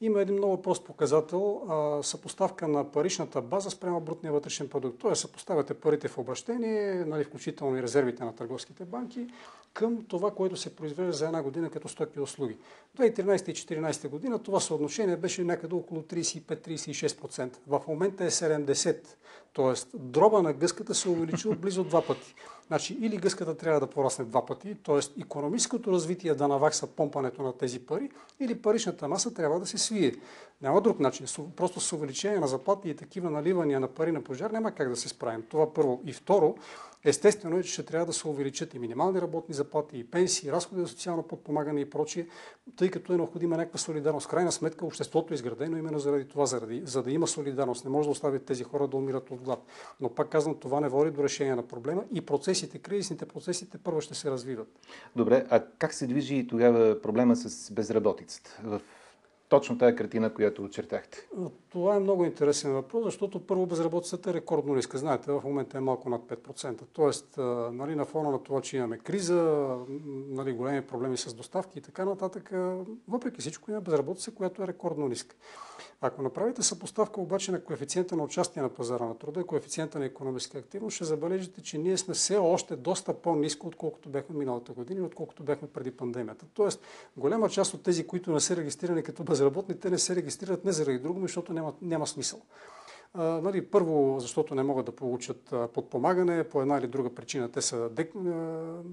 Има 0.00 0.22
един 0.22 0.34
много 0.34 0.62
прост 0.62 0.84
показател, 0.84 1.62
а, 1.68 2.02
съпоставка 2.02 2.68
на 2.68 2.90
паричната 2.90 3.42
база 3.42 3.70
спрямо 3.70 4.00
брутния 4.00 4.32
вътрешен 4.32 4.68
продукт. 4.68 4.98
Тоест 4.98 5.20
съпоставяте 5.20 5.74
парите 5.74 6.08
в 6.08 6.18
обращение, 6.18 7.04
нали, 7.04 7.24
включително 7.24 7.76
и 7.76 7.82
резервите 7.82 8.24
на 8.24 8.34
търговските 8.34 8.84
банки, 8.84 9.26
към 9.72 10.04
това, 10.08 10.30
което 10.30 10.56
се 10.56 10.76
произвежда 10.76 11.12
за 11.12 11.26
една 11.26 11.42
година 11.42 11.70
като 11.70 11.88
стоки 11.88 12.18
и 12.18 12.22
услуги. 12.22 12.56
2013 12.98 13.48
и 13.48 13.54
2014 13.54 14.08
година 14.08 14.38
това 14.38 14.60
съотношение 14.60 15.16
беше 15.16 15.44
някъде 15.44 15.74
около 15.74 16.02
35-36%. 16.02 17.56
В 17.66 17.82
момента 17.88 18.24
е 18.24 18.30
70%. 18.30 19.06
Тоест 19.54 19.88
дроба 19.94 20.42
на 20.42 20.52
гъската 20.52 20.94
се 20.94 21.08
увеличил 21.08 21.54
близо 21.54 21.84
два 21.84 22.06
пъти. 22.06 22.34
Значи 22.66 22.98
или 23.00 23.16
гъската 23.16 23.56
трябва 23.56 23.80
да 23.80 23.86
порасне 23.86 24.24
два 24.24 24.46
пъти, 24.46 24.74
т.е. 24.74 25.20
економическото 25.20 25.92
развитие 25.92 26.34
да 26.34 26.48
навакса 26.48 26.86
помпането 26.86 27.42
на 27.42 27.52
тези 27.52 27.78
пари, 27.78 28.10
или 28.40 28.62
паричната 28.62 29.08
маса 29.08 29.34
трябва 29.34 29.60
да 29.60 29.66
се 29.66 29.78
свие. 29.78 30.14
Няма 30.62 30.80
друг 30.80 31.00
начин. 31.00 31.26
Просто 31.56 31.80
с 31.80 31.92
увеличение 31.92 32.38
на 32.38 32.46
заплати 32.46 32.90
и 32.90 32.96
такива 32.96 33.30
наливания 33.30 33.80
на 33.80 33.88
пари 33.88 34.12
на 34.12 34.24
пожар 34.24 34.50
няма 34.50 34.72
как 34.72 34.88
да 34.88 34.96
се 34.96 35.08
справим. 35.08 35.42
Това 35.48 35.72
първо. 35.72 36.00
И 36.06 36.12
второ, 36.12 36.54
естествено 37.04 37.58
е, 37.58 37.62
че 37.62 37.72
ще 37.72 37.82
трябва 37.82 38.06
да 38.06 38.12
се 38.12 38.28
увеличат 38.28 38.74
и 38.74 38.78
минимални 38.78 39.20
работни 39.20 39.54
заплати, 39.54 39.98
и 39.98 40.04
пенсии, 40.04 40.48
и 40.48 40.52
разходи 40.52 40.80
за 40.80 40.88
социално 40.88 41.22
подпомагане 41.22 41.80
и 41.80 41.90
прочие, 41.90 42.26
тъй 42.76 42.90
като 42.90 43.12
е 43.12 43.16
необходима 43.16 43.56
някаква 43.56 43.78
солидарност. 43.78 44.28
Крайна 44.28 44.52
сметка 44.52 44.86
обществото 44.86 45.32
е 45.32 45.36
изградено 45.36 45.76
именно 45.76 45.98
заради 45.98 46.28
това, 46.28 46.46
заради, 46.46 46.82
за 46.84 47.02
да 47.02 47.10
има 47.10 47.26
солидарност. 47.26 47.84
Не 47.84 47.90
може 47.90 48.06
да 48.06 48.10
оставят 48.10 48.44
тези 48.44 48.64
хора 48.64 48.88
да 48.88 48.96
умират 48.96 49.30
от 49.30 49.40
глад. 49.40 49.62
Но 50.00 50.08
пак 50.08 50.28
казвам, 50.28 50.58
това 50.60 50.80
не 50.80 50.88
води 50.88 51.10
до 51.10 51.22
решение 51.22 51.54
на 51.54 51.62
проблема 51.62 52.04
и 52.12 52.20
процесите, 52.20 52.78
кризисните 52.78 53.26
процесите 53.26 53.78
първо 53.78 54.00
ще 54.00 54.14
се 54.14 54.30
развиват. 54.30 54.68
Добре, 55.16 55.46
а 55.50 55.64
как 55.78 55.94
се 55.94 56.06
движи 56.06 56.46
тогава 56.46 57.02
проблема 57.02 57.36
с 57.36 57.70
безработицата 57.70 58.60
в 58.64 58.80
точно 59.54 59.78
тази 59.78 59.96
картина, 59.96 60.34
която 60.34 60.62
очертахте? 60.62 61.28
Това 61.70 61.96
е 61.96 61.98
много 62.00 62.24
интересен 62.24 62.72
въпрос, 62.72 63.04
защото 63.04 63.46
първо 63.46 63.66
безработицата 63.66 64.30
е 64.30 64.34
рекордно 64.34 64.74
ниска. 64.74 64.98
Знаете, 64.98 65.32
в 65.32 65.42
момента 65.44 65.78
е 65.78 65.80
малко 65.80 66.10
над 66.10 66.22
5%. 66.22 66.80
Тоест, 66.92 67.34
нали, 67.72 67.94
на 67.94 68.04
фона 68.04 68.30
на 68.30 68.42
това, 68.42 68.60
че 68.60 68.76
имаме 68.76 68.98
криза, 68.98 69.68
нали, 70.28 70.52
големи 70.52 70.82
проблеми 70.82 71.16
с 71.16 71.34
доставки 71.34 71.78
и 71.78 71.82
така 71.82 72.04
нататък, 72.04 72.50
въпреки 73.08 73.40
всичко 73.40 73.70
има 73.70 73.80
безработица, 73.80 74.30
която 74.30 74.62
е 74.62 74.66
рекордно 74.66 75.08
ниска. 75.08 75.36
Ако 76.06 76.22
направите 76.22 76.62
съпоставка 76.62 77.20
обаче 77.20 77.52
на 77.52 77.64
коефициента 77.64 78.16
на 78.16 78.22
участие 78.22 78.62
на 78.62 78.68
пазара 78.68 79.04
на 79.04 79.18
труда 79.18 79.40
и 79.40 79.44
коефициента 79.44 79.98
на 79.98 80.04
економическа 80.04 80.58
активност, 80.58 80.94
ще 80.94 81.04
забележите, 81.04 81.62
че 81.62 81.78
ние 81.78 81.96
сме 81.96 82.14
все 82.14 82.36
още 82.36 82.76
доста 82.76 83.14
по-низко, 83.14 83.66
отколкото 83.66 84.08
бяхме 84.08 84.38
миналата 84.38 84.72
година 84.72 85.00
и 85.00 85.02
отколкото 85.02 85.42
бяхме 85.42 85.68
преди 85.68 85.90
пандемията. 85.90 86.46
Тоест, 86.54 86.80
голяма 87.16 87.48
част 87.48 87.74
от 87.74 87.82
тези, 87.82 88.06
които 88.06 88.32
не 88.32 88.40
са 88.40 88.56
регистрирани 88.56 89.02
като 89.02 89.24
безработни, 89.24 89.80
те 89.80 89.90
не 89.90 89.98
се 89.98 90.16
регистрират 90.16 90.64
не 90.64 90.72
заради 90.72 90.98
друго, 90.98 91.20
защото 91.20 91.52
няма, 91.52 91.74
няма 91.82 92.06
смисъл 92.06 92.40
нали, 93.18 93.66
първо, 93.66 94.16
защото 94.20 94.54
не 94.54 94.62
могат 94.62 94.86
да 94.86 94.92
получат 94.92 95.54
подпомагане, 95.74 96.44
по 96.44 96.62
една 96.62 96.78
или 96.78 96.86
друга 96.86 97.14
причина 97.14 97.52
те 97.52 97.62
са, 97.62 97.90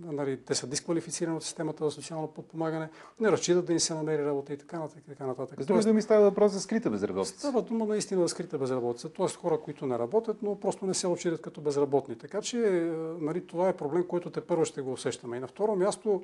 нали, 0.03 0.37
те 0.37 0.55
са 0.55 0.67
дисквалифицирани 0.67 1.37
от 1.37 1.43
системата 1.43 1.85
за 1.85 1.91
социално 1.91 2.27
подпомагане, 2.27 2.89
не 3.19 3.31
разчитат 3.31 3.65
да 3.65 3.73
им 3.73 3.79
се 3.79 3.93
намери 3.93 4.25
работа 4.25 4.53
и 4.53 4.57
така 4.57 4.79
нататък. 4.79 5.03
Така 5.09 5.25
нататък. 5.25 5.63
С 5.63 5.65
други 5.65 5.83
думи 5.83 6.01
става 6.01 6.21
въпрос 6.21 6.51
за 6.51 6.61
скрита 6.61 6.89
безработица. 6.89 7.39
Става 7.39 7.61
дума 7.61 7.85
наистина 7.85 8.21
за 8.21 8.29
скрита 8.29 8.57
безработица, 8.57 9.09
т.е. 9.09 9.27
хора, 9.27 9.59
които 9.59 9.85
не 9.85 9.99
работят, 9.99 10.37
но 10.41 10.59
просто 10.59 10.85
не 10.85 10.93
се 10.93 11.07
отчитат 11.07 11.41
като 11.41 11.61
безработни. 11.61 12.17
Така 12.17 12.41
че 12.41 12.57
нали, 13.19 13.47
това 13.47 13.69
е 13.69 13.73
проблем, 13.73 14.03
който 14.07 14.29
те 14.29 14.41
първо 14.41 14.65
ще 14.65 14.81
го 14.81 14.91
усещаме. 14.91 15.37
И 15.37 15.39
на 15.39 15.47
второ 15.47 15.75
място 15.75 16.21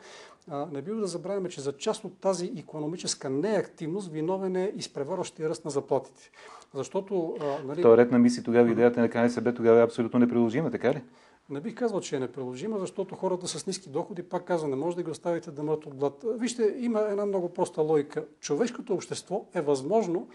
не 0.72 0.82
бива 0.82 1.02
да 1.02 1.08
забравяме, 1.08 1.50
че 1.50 1.62
за 1.62 1.78
част 1.78 2.04
от 2.04 2.18
тази 2.20 2.54
економическа 2.58 3.30
неактивност 3.30 4.12
виновен 4.12 4.56
е 4.56 4.72
изпреварващия 4.76 5.50
ръст 5.50 5.66
на 5.66 5.72
заплатите. 5.72 6.32
Защото... 6.74 7.38
Нали... 7.66 7.82
То 7.88 7.98
ред 7.98 8.12
на 8.12 8.20
мисли 8.20 8.44
тогава 8.44 8.72
идеята 8.72 9.02
на 9.02 9.10
КНСБ 9.10 9.54
тогава 9.54 9.80
е 9.80 9.84
абсолютно 9.84 10.20
неприложима, 10.20 10.72
така 10.72 10.94
ли? 10.94 11.02
Не 11.50 11.62
бих 11.62 11.76
казал, 11.76 12.00
че 12.00 12.16
е 12.16 12.20
неприложима, 12.20 12.80
защото 12.80 13.16
хората 13.16 13.48
с 13.48 13.68
ниски 13.68 13.90
доходи, 13.90 14.24
пак 14.24 14.44
казвам, 14.44 14.70
не 14.70 14.76
може 14.76 14.96
да 14.96 15.04
ги 15.04 15.12
оставите 15.12 15.52
да 15.52 15.64
мрат 15.64 15.86
от 15.86 15.96
глад. 15.96 16.26
Вижте, 16.40 16.76
има 16.78 17.00
една 17.00 17.26
много 17.26 17.54
проста 17.54 17.82
логика. 17.82 18.26
Човешкото 18.40 18.94
общество 18.94 19.46
е 19.54 19.62
възможно 19.62 20.28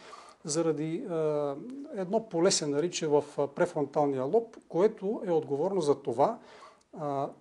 заради 0.45 0.95
е, 0.95 1.03
едно 1.95 2.29
поле 2.31 2.51
се 2.51 2.67
нарича 2.67 3.09
в 3.09 3.25
префронталния 3.55 4.23
лоб, 4.23 4.57
което 4.69 5.23
е 5.27 5.31
отговорно 5.31 5.81
за 5.81 6.03
това 6.03 6.39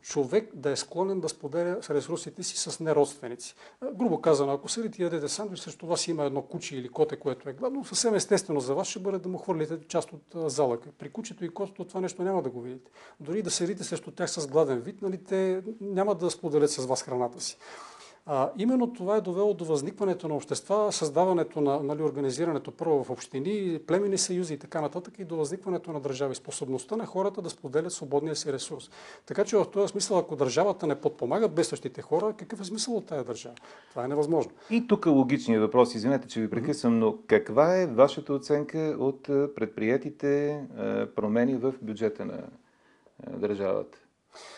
човек 0.02 0.50
да 0.56 0.72
е 0.72 0.76
склонен 0.76 1.20
да 1.20 1.30
споделя 1.30 1.80
ресурсите 1.90 2.44
си 2.44 2.58
с 2.58 2.80
неродственици. 2.80 3.56
Грубо 3.94 4.22
казано, 4.22 4.54
ако 4.54 4.70
седите 4.70 5.02
и 5.02 5.04
ядете 5.04 5.28
сандвич, 5.28 5.60
срещу 5.60 5.88
вас 5.88 6.08
има 6.08 6.24
едно 6.24 6.42
куче 6.42 6.78
или 6.78 6.90
коте, 6.90 7.20
което 7.20 7.50
е 7.50 7.54
гладно, 7.54 7.86
съвсем 7.86 8.16
естествено 8.16 8.60
за 8.60 8.76
вас 8.76 8.88
ще 8.88 9.00
бъде 9.00 9.20
да 9.20 9.30
му 9.30 9.38
хвърлите 9.38 9.88
част 9.88 10.10
от 10.14 10.52
залъка. 10.52 10.90
При 11.00 11.10
кучето 11.10 11.46
и 11.46 11.50
котето 11.50 11.86
това 11.86 12.02
нещо 12.02 12.24
няма 12.24 12.42
да 12.42 12.50
го 12.50 12.62
видите. 12.62 12.92
Дори 13.20 13.42
да 13.42 13.52
седите 13.52 13.84
срещу 13.84 14.12
тях 14.12 14.32
с 14.32 14.48
гладен 14.48 14.80
вид, 14.80 15.02
нали, 15.02 15.24
те 15.24 15.64
няма 15.82 16.16
да 16.16 16.32
споделят 16.32 16.72
с 16.72 16.86
вас 16.86 17.04
храната 17.04 17.42
си. 17.42 17.58
А, 18.26 18.52
именно 18.58 18.94
това 18.94 19.18
е 19.18 19.22
довело 19.22 19.54
до 19.54 19.66
възникването 19.66 20.28
на 20.28 20.36
общества, 20.36 20.92
създаването 20.92 21.62
на 21.62 21.84
нали, 21.84 22.04
организирането 22.04 22.72
първо 22.72 23.04
в 23.04 23.10
общини, 23.10 23.80
племени 23.88 24.18
съюзи 24.18 24.54
и 24.54 24.58
така 24.58 24.82
нататък 24.82 25.20
и 25.20 25.26
до 25.26 25.36
възникването 25.36 25.92
на 25.92 26.00
държави. 26.00 26.36
Способността 26.36 26.96
на 26.96 27.06
хората 27.06 27.42
да 27.42 27.50
споделят 27.50 27.94
свободния 27.94 28.36
си 28.36 28.54
ресурс. 28.54 28.90
Така 29.26 29.46
че 29.46 29.58
в 29.58 29.66
този 29.66 29.92
смисъл, 29.92 30.18
ако 30.18 30.36
държавата 30.36 30.88
не 30.88 30.96
подпомага 30.96 31.48
бедстващите 31.48 32.02
хора, 32.02 32.34
какъв 32.38 32.62
е 32.62 32.64
смисъл 32.64 32.96
от 32.96 33.06
тази 33.06 33.26
държава? 33.26 33.56
Това 33.90 34.06
е 34.06 34.08
невъзможно. 34.08 34.52
И 34.70 34.88
тук 34.88 35.06
логичният 35.06 35.62
въпрос, 35.62 35.96
извинете, 35.96 36.28
че 36.28 36.42
ви 36.42 36.50
прекъсвам, 36.50 37.00
но 37.00 37.18
каква 37.28 37.78
е 37.78 37.88
вашата 37.88 38.34
оценка 38.34 38.96
от 39.00 39.24
предприятите 39.56 40.62
промени 41.16 41.56
в 41.56 41.74
бюджета 41.82 42.26
на 42.26 42.44
държавата? 43.38 44.01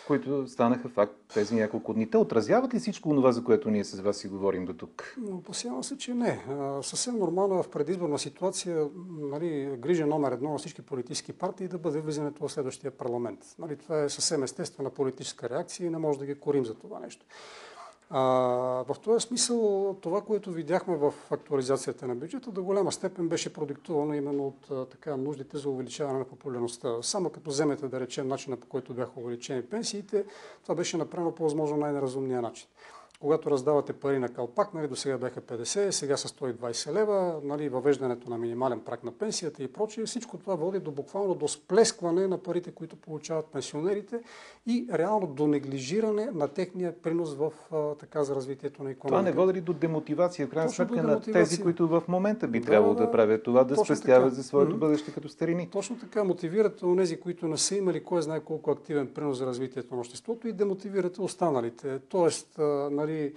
Които 0.07 0.47
станаха 0.47 0.89
факт 0.89 1.13
тези 1.33 1.55
няколко 1.55 1.93
дни. 1.93 2.09
Те 2.09 2.17
отразяват 2.17 2.73
ли 2.73 2.79
всичко 2.79 3.09
това, 3.09 3.31
за 3.31 3.43
което 3.43 3.69
ние 3.69 3.83
с 3.83 3.99
вас 3.99 4.17
си 4.17 4.27
говорим 4.27 4.65
до 4.65 4.73
тук? 4.73 5.15
Опасявам 5.31 5.83
се, 5.83 5.97
че 5.97 6.13
не. 6.13 6.45
Съвсем 6.81 7.17
нормално 7.17 7.63
в 7.63 7.69
предизборна 7.69 8.19
ситуация 8.19 8.87
нали, 9.19 9.77
грижа 9.79 10.05
номер 10.05 10.31
едно 10.31 10.51
на 10.51 10.57
всички 10.57 10.81
политически 10.81 11.33
партии 11.33 11.67
да 11.67 11.77
бъде 11.77 11.99
влизането 11.99 12.47
в 12.47 12.51
следващия 12.51 12.91
парламент. 12.91 13.39
Нали, 13.59 13.77
това 13.77 14.03
е 14.03 14.09
съвсем 14.09 14.43
естествена 14.43 14.89
политическа 14.89 15.49
реакция 15.49 15.87
и 15.87 15.89
не 15.89 15.97
може 15.97 16.19
да 16.19 16.25
ги 16.25 16.35
корим 16.35 16.65
за 16.65 16.73
това 16.73 16.99
нещо. 16.99 17.25
А, 18.15 18.22
в 18.88 18.96
този 19.03 19.27
смисъл 19.27 19.98
това, 20.01 20.22
което 20.22 20.51
видяхме 20.51 20.96
в 20.96 21.13
актуализацията 21.32 22.08
на 22.08 22.15
бюджета, 22.15 22.51
до 22.51 22.63
голяма 22.63 22.91
степен 22.91 23.27
беше 23.27 23.53
продиктувано 23.53 24.13
именно 24.13 24.48
от 24.48 24.89
така, 24.89 25.17
нуждите 25.17 25.58
за 25.58 25.70
увеличаване 25.70 26.20
на 26.20 26.25
популярността. 26.25 26.98
Само 27.01 27.29
като 27.29 27.50
вземете 27.50 27.88
да 27.88 28.00
речем 28.00 28.27
начина 28.27 28.58
по 28.58 28.67
който 28.67 28.93
бяха 28.93 29.12
увеличени 29.15 29.62
пенсиите, 29.62 30.25
това 30.63 30.75
беше 30.75 30.98
направено 30.98 31.36
по 31.36 31.43
възможно 31.43 31.77
най-неразумния 31.77 32.41
начин 32.41 32.67
когато 33.23 33.51
раздавате 33.51 33.93
пари 33.93 34.19
на 34.19 34.29
калпак, 34.29 34.73
нали, 34.73 34.87
до 34.87 34.95
сега 34.95 35.17
бяха 35.17 35.41
50, 35.41 35.89
сега 35.89 36.17
са 36.17 36.27
120 36.27 36.93
лева, 36.93 37.39
нали, 37.43 37.69
въвеждането 37.69 38.29
на 38.29 38.37
минимален 38.37 38.79
прак 38.79 39.03
на 39.03 39.11
пенсията 39.11 39.63
и 39.63 39.67
прочие, 39.67 40.05
всичко 40.05 40.37
това 40.37 40.55
води 40.55 40.79
до 40.79 40.91
буквално 40.91 41.35
до 41.35 41.47
сплескване 41.47 42.27
на 42.27 42.37
парите, 42.37 42.71
които 42.71 42.95
получават 42.95 43.45
пенсионерите 43.45 44.19
и 44.67 44.87
реално 44.93 45.27
до 45.27 45.47
неглижиране 45.47 46.29
на 46.33 46.47
техния 46.47 47.01
принос 47.01 47.35
в 47.35 47.51
така 47.99 48.23
за 48.23 48.35
развитието 48.35 48.83
на 48.83 48.91
економиката. 48.91 49.07
Това 49.07 49.21
не 49.21 49.45
води 49.45 49.59
ли 49.59 49.61
до 49.61 49.73
демотивация, 49.73 50.47
в 50.47 50.49
крайна 50.49 50.69
сметка, 50.69 51.03
на 51.03 51.21
тези, 51.21 51.61
които 51.61 51.87
в 51.87 52.03
момента 52.07 52.47
би 52.47 52.59
да, 52.59 52.65
трябвало 52.65 52.95
да, 52.95 53.11
правят 53.11 53.43
това, 53.43 53.63
да 53.63 53.75
спестяват 53.75 54.35
за 54.35 54.43
своето 54.43 54.75
mm-hmm. 54.75 54.79
бъдеще 54.79 55.11
като 55.11 55.29
старини? 55.29 55.69
Точно 55.71 55.97
така, 55.99 56.23
мотивирате 56.23 56.85
онези, 56.85 57.19
които 57.19 57.47
не 57.47 57.57
са 57.57 57.75
имали 57.75 58.03
кой 58.03 58.21
знае 58.21 58.39
колко 58.39 58.71
активен 58.71 59.07
принос 59.07 59.37
за 59.37 59.45
развитието 59.45 59.93
на 59.93 59.99
обществото 59.99 60.47
и 60.47 60.53
демотивирате 60.53 61.21
останалите. 61.21 61.99
Тоест, 61.99 62.59
нали, 62.91 63.12
нали, 63.13 63.34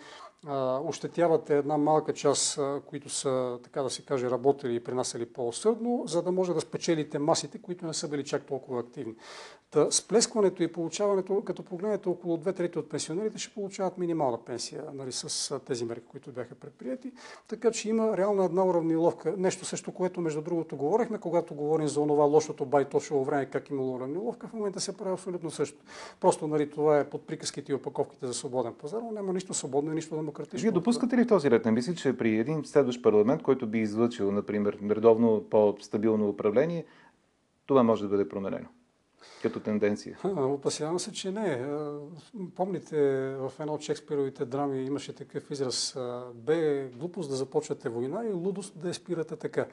ощетявате 0.84 1.58
една 1.58 1.76
малка 1.76 2.12
част, 2.12 2.60
които 2.86 3.08
са, 3.08 3.58
така 3.62 3.82
да 3.82 3.90
се 3.90 4.02
каже, 4.02 4.30
работили 4.30 4.74
и 4.74 4.84
принасяли 4.84 5.26
по-усърдно, 5.26 6.02
за 6.06 6.22
да 6.22 6.32
може 6.32 6.54
да 6.54 6.60
спечелите 6.60 7.18
масите, 7.18 7.58
които 7.58 7.86
не 7.86 7.94
са 7.94 8.08
били 8.08 8.24
чак 8.24 8.42
толкова 8.42 8.80
активни. 8.80 9.14
Та, 9.70 9.90
сплескването 9.90 10.62
и 10.62 10.72
получаването, 10.72 11.42
като 11.44 11.62
погледнете 11.62 12.08
около 12.08 12.36
две 12.36 12.52
трети 12.52 12.78
от 12.78 12.88
пенсионерите, 12.88 13.38
ще 13.38 13.54
получават 13.54 13.98
минимална 13.98 14.38
пенсия 14.44 14.84
нали, 14.94 15.12
с 15.12 15.60
тези 15.60 15.84
мерки, 15.84 16.06
които 16.06 16.32
бяха 16.32 16.54
предприяти. 16.54 17.12
Така 17.48 17.70
че 17.70 17.88
има 17.88 18.16
реално 18.16 18.42
една 18.42 18.66
уравниловка. 18.66 19.34
Нещо 19.36 19.64
също, 19.64 19.94
което 19.94 20.20
между 20.20 20.42
другото 20.42 20.76
говорихме, 20.76 21.18
когато 21.18 21.54
говорим 21.54 21.88
за 21.88 22.00
онова 22.00 22.24
лошото 22.24 22.64
байтошово 22.64 23.24
време, 23.24 23.46
как 23.46 23.70
имало 23.70 23.94
уравниловка, 23.94 24.48
в 24.48 24.52
момента 24.52 24.80
се 24.80 24.96
прави 24.96 25.12
абсолютно 25.12 25.50
също. 25.50 25.78
Просто 26.20 26.46
нали, 26.46 26.70
това 26.70 27.00
е 27.00 27.10
под 27.10 27.26
приказките 27.26 27.72
и 27.72 27.74
опаковките 27.74 28.26
за 28.26 28.34
свободен 28.34 28.74
пазар, 28.74 29.00
но 29.02 29.10
няма 29.10 29.32
нищо 29.32 29.54
свободно 29.54 29.92
и 29.92 29.94
нищо 29.94 30.16
демократично. 30.16 30.35
Вие 30.52 30.70
допускате 30.70 31.16
ли 31.16 31.24
в 31.24 31.26
този 31.26 31.50
ред 31.50 31.64
на 31.64 31.72
мисли, 31.72 31.96
че 31.96 32.16
при 32.16 32.38
един 32.38 32.64
следващ 32.64 33.02
парламент, 33.02 33.42
който 33.42 33.66
би 33.66 33.78
излъчил, 33.78 34.32
например, 34.32 34.78
редовно 34.90 35.44
по-стабилно 35.50 36.28
управление, 36.28 36.84
това 37.66 37.82
може 37.82 38.02
да 38.02 38.08
бъде 38.08 38.28
променено? 38.28 38.68
като 39.42 39.60
тенденция? 39.60 40.18
Опасявам 40.24 40.98
се, 40.98 41.12
че 41.12 41.30
не. 41.30 41.66
Помните, 42.54 42.96
в 43.38 43.52
една 43.60 43.72
от 43.72 43.80
Шекспировите 43.80 44.44
драми 44.44 44.84
имаше 44.84 45.14
такъв 45.14 45.50
израз 45.50 45.96
бе 46.34 46.88
глупост 46.96 47.30
да 47.30 47.36
започвате 47.36 47.88
война 47.88 48.24
и 48.24 48.32
лудост 48.32 48.80
да 48.80 48.88
я 48.88 48.94
спирате 48.94 49.36
така. 49.36 49.66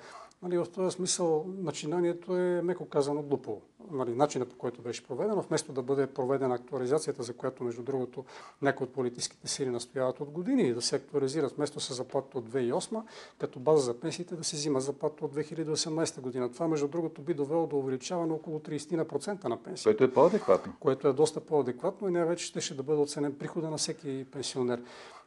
Нали, 0.44 0.58
в 0.58 0.66
този 0.66 0.96
смисъл 0.96 1.46
начинанието 1.48 2.38
е, 2.38 2.62
меко 2.62 2.86
казано, 2.86 3.22
глупо. 3.22 3.62
Нали, 3.92 4.16
начинът 4.16 4.50
по 4.50 4.58
който 4.58 4.82
беше 4.82 5.08
проведено, 5.08 5.42
вместо 5.42 5.72
да 5.72 5.82
бъде 5.82 6.08
проведена 6.08 6.56
актуализацията, 6.56 7.24
за 7.24 7.34
която, 7.34 7.64
между 7.64 7.84
другото, 7.84 8.26
някои 8.62 8.84
от 8.84 8.94
политическите 8.94 9.48
сили 9.48 9.70
настояват 9.70 10.20
от 10.20 10.30
години 10.30 10.74
да 10.74 10.82
се 10.82 10.96
актуализират 10.96 11.52
вместо 11.52 11.80
с 11.80 11.94
заплата 11.94 12.38
от 12.38 12.50
2008, 12.50 13.02
като 13.38 13.60
база 13.60 13.84
за 13.84 14.00
пенсиите 14.00 14.36
да 14.36 14.44
се 14.44 14.56
взима 14.56 14.82
заплата 14.82 15.26
от 15.26 15.36
2018 15.36 16.22
година. 16.22 16.52
Това, 16.52 16.68
между 16.68 16.88
другото, 16.88 17.22
би 17.22 17.34
довело 17.34 17.68
до 17.68 17.78
увеличаване 17.78 18.34
около 18.34 18.60
30% 18.60 19.44
на 19.44 19.58
пенсия. 19.58 19.84
Което 19.84 20.04
е 20.04 20.14
по-адекватно. 20.14 20.74
Което 20.80 21.08
е 21.08 21.14
доста 21.14 21.40
по-адекватно 21.40 22.08
и 22.08 22.12
най-вече 22.12 22.46
ще, 22.46 22.62
ще 22.62 22.74
да 22.74 22.84
бъде 22.84 23.02
оценен 23.02 23.34
прихода 23.34 23.70
на 23.70 23.78
всеки 23.78 24.26
пенсионер. 24.32 24.82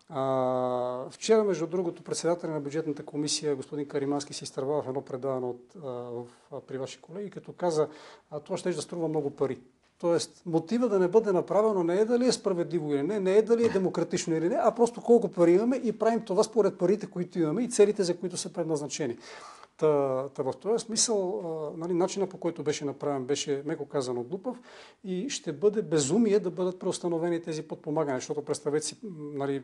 А, 0.09 1.05
вчера, 1.11 1.45
между 1.45 1.67
другото, 1.67 2.03
председателя 2.03 2.51
на 2.51 2.61
бюджетната 2.61 3.05
комисия, 3.05 3.57
господин 3.57 3.89
Каримански, 3.89 4.35
си 4.35 4.45
изтърва 4.45 4.83
в 4.83 4.89
едно 4.89 5.03
предаване 5.03 5.47
от, 5.47 5.63
а, 5.77 5.89
в, 5.89 6.25
а, 6.53 6.61
при 6.61 6.79
ваши 6.79 7.01
колеги, 7.01 7.31
като 7.31 7.53
каза, 7.53 7.89
а, 8.31 8.41
това 8.41 8.57
ще 8.57 8.71
да 8.71 8.83
струва 8.83 9.09
много 9.09 9.31
пари. 9.31 9.59
Тоест, 9.99 10.43
мотива 10.47 10.89
да 10.89 10.99
не 10.99 11.09
бъде 11.09 11.33
направено 11.33 11.85
не 11.85 11.95
е 11.95 12.05
дали 12.05 12.27
е 12.27 12.33
справедливо 12.33 12.95
или 12.95 13.03
не, 13.03 13.21
не 13.21 13.37
е 13.37 13.43
дали 13.43 13.67
е 13.67 13.69
демократично 13.69 14.37
или 14.37 14.49
не, 14.49 14.57
а 14.61 14.75
просто 14.75 15.01
колко 15.01 15.29
пари 15.29 15.53
имаме 15.53 15.77
и 15.77 15.99
правим 15.99 16.21
това 16.21 16.43
според 16.43 16.79
парите, 16.79 17.07
които 17.07 17.39
имаме 17.39 17.63
и 17.63 17.71
целите, 17.71 18.03
за 18.03 18.17
които 18.17 18.37
са 18.37 18.53
предназначени. 18.53 19.19
Та, 19.77 20.29
та 20.29 20.43
в 20.43 20.53
този 20.61 20.85
смисъл, 20.85 21.43
нали, 21.77 21.95
начинът 21.95 22.31
по 22.31 22.39
който 22.39 22.63
беше 22.63 22.85
направен 22.85 23.25
беше, 23.25 23.63
меко 23.67 23.89
казано, 23.89 24.23
глупав 24.23 24.57
и 25.05 25.29
ще 25.29 25.53
бъде 25.53 25.83
безумие 25.83 26.39
да 26.39 26.51
бъдат 26.51 26.79
преустановени 26.79 27.43
тези 27.43 27.63
подпомагания, 27.63 28.19
защото 28.19 28.45
представете 28.45 28.87
си, 28.87 28.97
нали, 29.35 29.63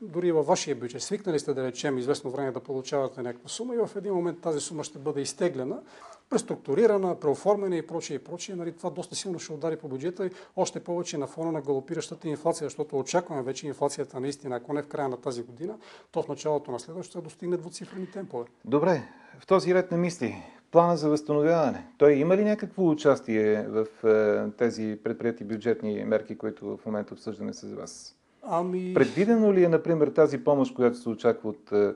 дори 0.00 0.32
във 0.32 0.46
вашия 0.46 0.76
бюджет, 0.76 1.02
свикнали 1.02 1.38
сте 1.38 1.54
да 1.54 1.64
речем 1.64 1.98
известно 1.98 2.30
време 2.30 2.52
да 2.52 2.60
получавате 2.60 3.22
някаква 3.22 3.48
сума 3.48 3.74
и 3.74 3.78
в 3.78 3.90
един 3.96 4.14
момент 4.14 4.40
тази 4.40 4.60
сума 4.60 4.84
ще 4.84 4.98
бъде 4.98 5.20
изтеглена 5.20 5.82
преструктурирана, 6.30 7.20
преоформена 7.20 7.76
и 7.76 7.86
прочее 7.86 8.14
и 8.14 8.18
прочее. 8.18 8.54
Нали, 8.54 8.72
това 8.72 8.90
доста 8.90 9.14
силно 9.14 9.38
ще 9.38 9.52
удари 9.52 9.76
по 9.76 9.88
бюджета 9.88 10.26
и 10.26 10.30
още 10.56 10.80
повече 10.80 11.18
на 11.18 11.26
фона 11.26 11.52
на 11.52 11.60
галопиращата 11.60 12.28
инфлация, 12.28 12.66
защото 12.66 12.98
очакваме 12.98 13.42
вече 13.42 13.66
инфлацията 13.66 14.20
наистина, 14.20 14.56
ако 14.56 14.72
не 14.72 14.82
в 14.82 14.88
края 14.88 15.08
на 15.08 15.16
тази 15.16 15.42
година, 15.42 15.74
то 16.12 16.22
в 16.22 16.28
началото 16.28 16.70
на 16.70 16.80
следващата 16.80 17.22
достигне 17.22 17.56
двуцифрени 17.56 18.06
темпове. 18.06 18.44
Добре, 18.64 19.02
в 19.38 19.46
този 19.46 19.74
ред 19.74 19.90
на 19.90 19.96
мисли, 19.96 20.36
плана 20.70 20.96
за 20.96 21.08
възстановяване, 21.08 21.86
той 21.98 22.12
има 22.12 22.36
ли 22.36 22.44
някакво 22.44 22.90
участие 22.90 23.66
в 23.68 23.86
е, 24.04 24.50
тези 24.56 24.98
предприяти 25.04 25.44
бюджетни 25.44 26.04
мерки, 26.04 26.38
които 26.38 26.76
в 26.76 26.86
момента 26.86 27.14
обсъждаме 27.14 27.52
с 27.52 27.74
вас? 27.74 28.16
Ами... 28.42 28.94
Предвидено 28.94 29.52
ли 29.52 29.64
е, 29.64 29.68
например, 29.68 30.08
тази 30.08 30.44
помощ, 30.44 30.74
която 30.74 30.96
се 30.98 31.08
очаква 31.08 31.48
от 31.48 31.72
е, 31.72 31.94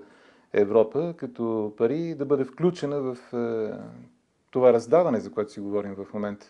Европа 0.52 1.14
като 1.16 1.72
пари, 1.76 2.14
да 2.14 2.24
бъде 2.24 2.44
включена 2.44 3.00
в 3.00 3.16
е, 3.32 3.72
това 4.54 4.72
раздаване, 4.72 5.20
за 5.20 5.30
което 5.30 5.52
си 5.52 5.60
говорим 5.60 5.94
в 5.94 6.06
момента? 6.14 6.46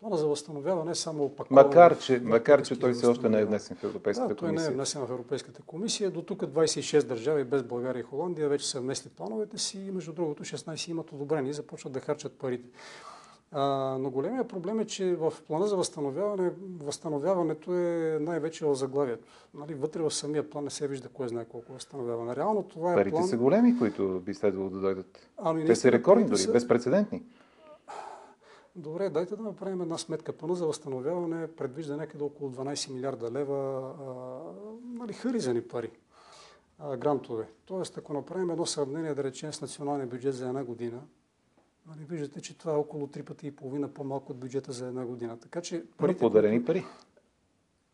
Плана 0.00 0.16
за 0.16 0.26
възстановяване 0.26 0.90
е 0.90 0.94
само 0.94 1.24
опаковане. 1.24 1.66
Макар, 1.66 1.98
че, 1.98 2.20
макар, 2.24 2.62
че 2.62 2.78
той 2.78 2.92
все 2.92 3.06
още 3.06 3.28
не 3.28 3.40
е 3.40 3.44
внесен 3.44 3.76
в 3.76 3.84
Европейската 3.84 4.28
да, 4.28 4.36
комисия. 4.36 4.56
той 4.56 4.64
не 4.64 4.72
е 4.72 4.74
внесен 4.74 5.06
в 5.06 5.10
Европейската 5.10 5.62
комисия. 5.62 6.10
До 6.10 6.22
тук 6.22 6.42
26 6.42 7.02
държави 7.02 7.44
без 7.44 7.62
България 7.62 8.00
и 8.00 8.02
Холандия 8.02 8.48
вече 8.48 8.68
са 8.68 8.80
внесли 8.80 9.10
плановете 9.10 9.58
си 9.58 9.78
и 9.78 9.90
между 9.90 10.12
другото 10.12 10.44
16 10.44 10.90
имат 10.90 11.12
одобрени 11.12 11.50
и 11.50 11.52
започват 11.52 11.92
да 11.92 12.00
харчат 12.00 12.32
парите. 12.32 12.68
А, 13.58 13.96
но 14.00 14.10
големия 14.10 14.48
проблем 14.48 14.80
е, 14.80 14.84
че 14.84 15.14
в 15.14 15.32
плана 15.46 15.66
за 15.66 15.76
възстановяване, 15.76 16.50
възстановяването 16.80 17.74
е 17.74 18.18
най-вече 18.20 18.66
в 18.66 18.74
заглавието. 18.74 19.26
Нали, 19.54 19.74
вътре 19.74 20.02
в 20.02 20.10
самия 20.10 20.50
план 20.50 20.64
не 20.64 20.70
се 20.70 20.88
вижда 20.88 21.08
кое 21.08 21.28
знае 21.28 21.44
колко 21.44 21.72
възстановяване. 21.72 22.36
Реално 22.36 22.62
това 22.62 22.92
е 22.92 22.96
Парите 22.96 23.10
план... 23.10 23.28
са 23.28 23.36
големи, 23.36 23.78
които 23.78 24.22
би 24.26 24.34
следвало 24.34 24.70
да 24.70 24.80
дойдат. 24.80 25.28
Ами, 25.36 25.66
Те 25.66 25.76
са 25.76 25.92
рекордни 25.92 26.24
дори, 26.24 26.38
са... 26.38 26.52
безпредседентни. 26.52 27.22
Добре, 28.76 29.10
дайте 29.10 29.36
да 29.36 29.42
направим 29.42 29.80
една 29.80 29.98
сметка. 29.98 30.32
Плана 30.32 30.54
за 30.54 30.66
възстановяване 30.66 31.46
предвижда 31.46 31.96
някъде 31.96 32.24
около 32.24 32.50
12 32.50 32.92
милиарда 32.92 33.30
лева 33.30 33.92
а, 34.00 34.12
нали, 34.98 35.12
харизани 35.12 35.62
пари, 35.62 35.90
а, 36.78 36.96
грантове. 36.96 37.48
Тоест, 37.66 37.98
ако 37.98 38.12
направим 38.12 38.50
едно 38.50 38.66
сравнение, 38.66 39.14
да 39.14 39.24
речем, 39.24 39.52
с 39.52 39.60
националния 39.60 40.06
бюджет 40.06 40.34
за 40.34 40.48
една 40.48 40.64
година, 40.64 41.00
нали, 41.88 42.04
виждате, 42.04 42.40
че 42.40 42.58
това 42.58 42.72
е 42.72 42.76
около 42.76 43.06
3 43.06 43.22
пъти 43.22 43.46
и 43.46 43.50
половина 43.50 43.88
по-малко 43.88 44.32
от 44.32 44.38
бюджета 44.38 44.72
за 44.72 44.86
една 44.86 45.04
година. 45.04 45.38
Така 45.38 45.60
че 45.60 45.84
парите, 45.96 46.24
Но 46.24 46.30
подарени 46.30 46.64
пари. 46.64 46.84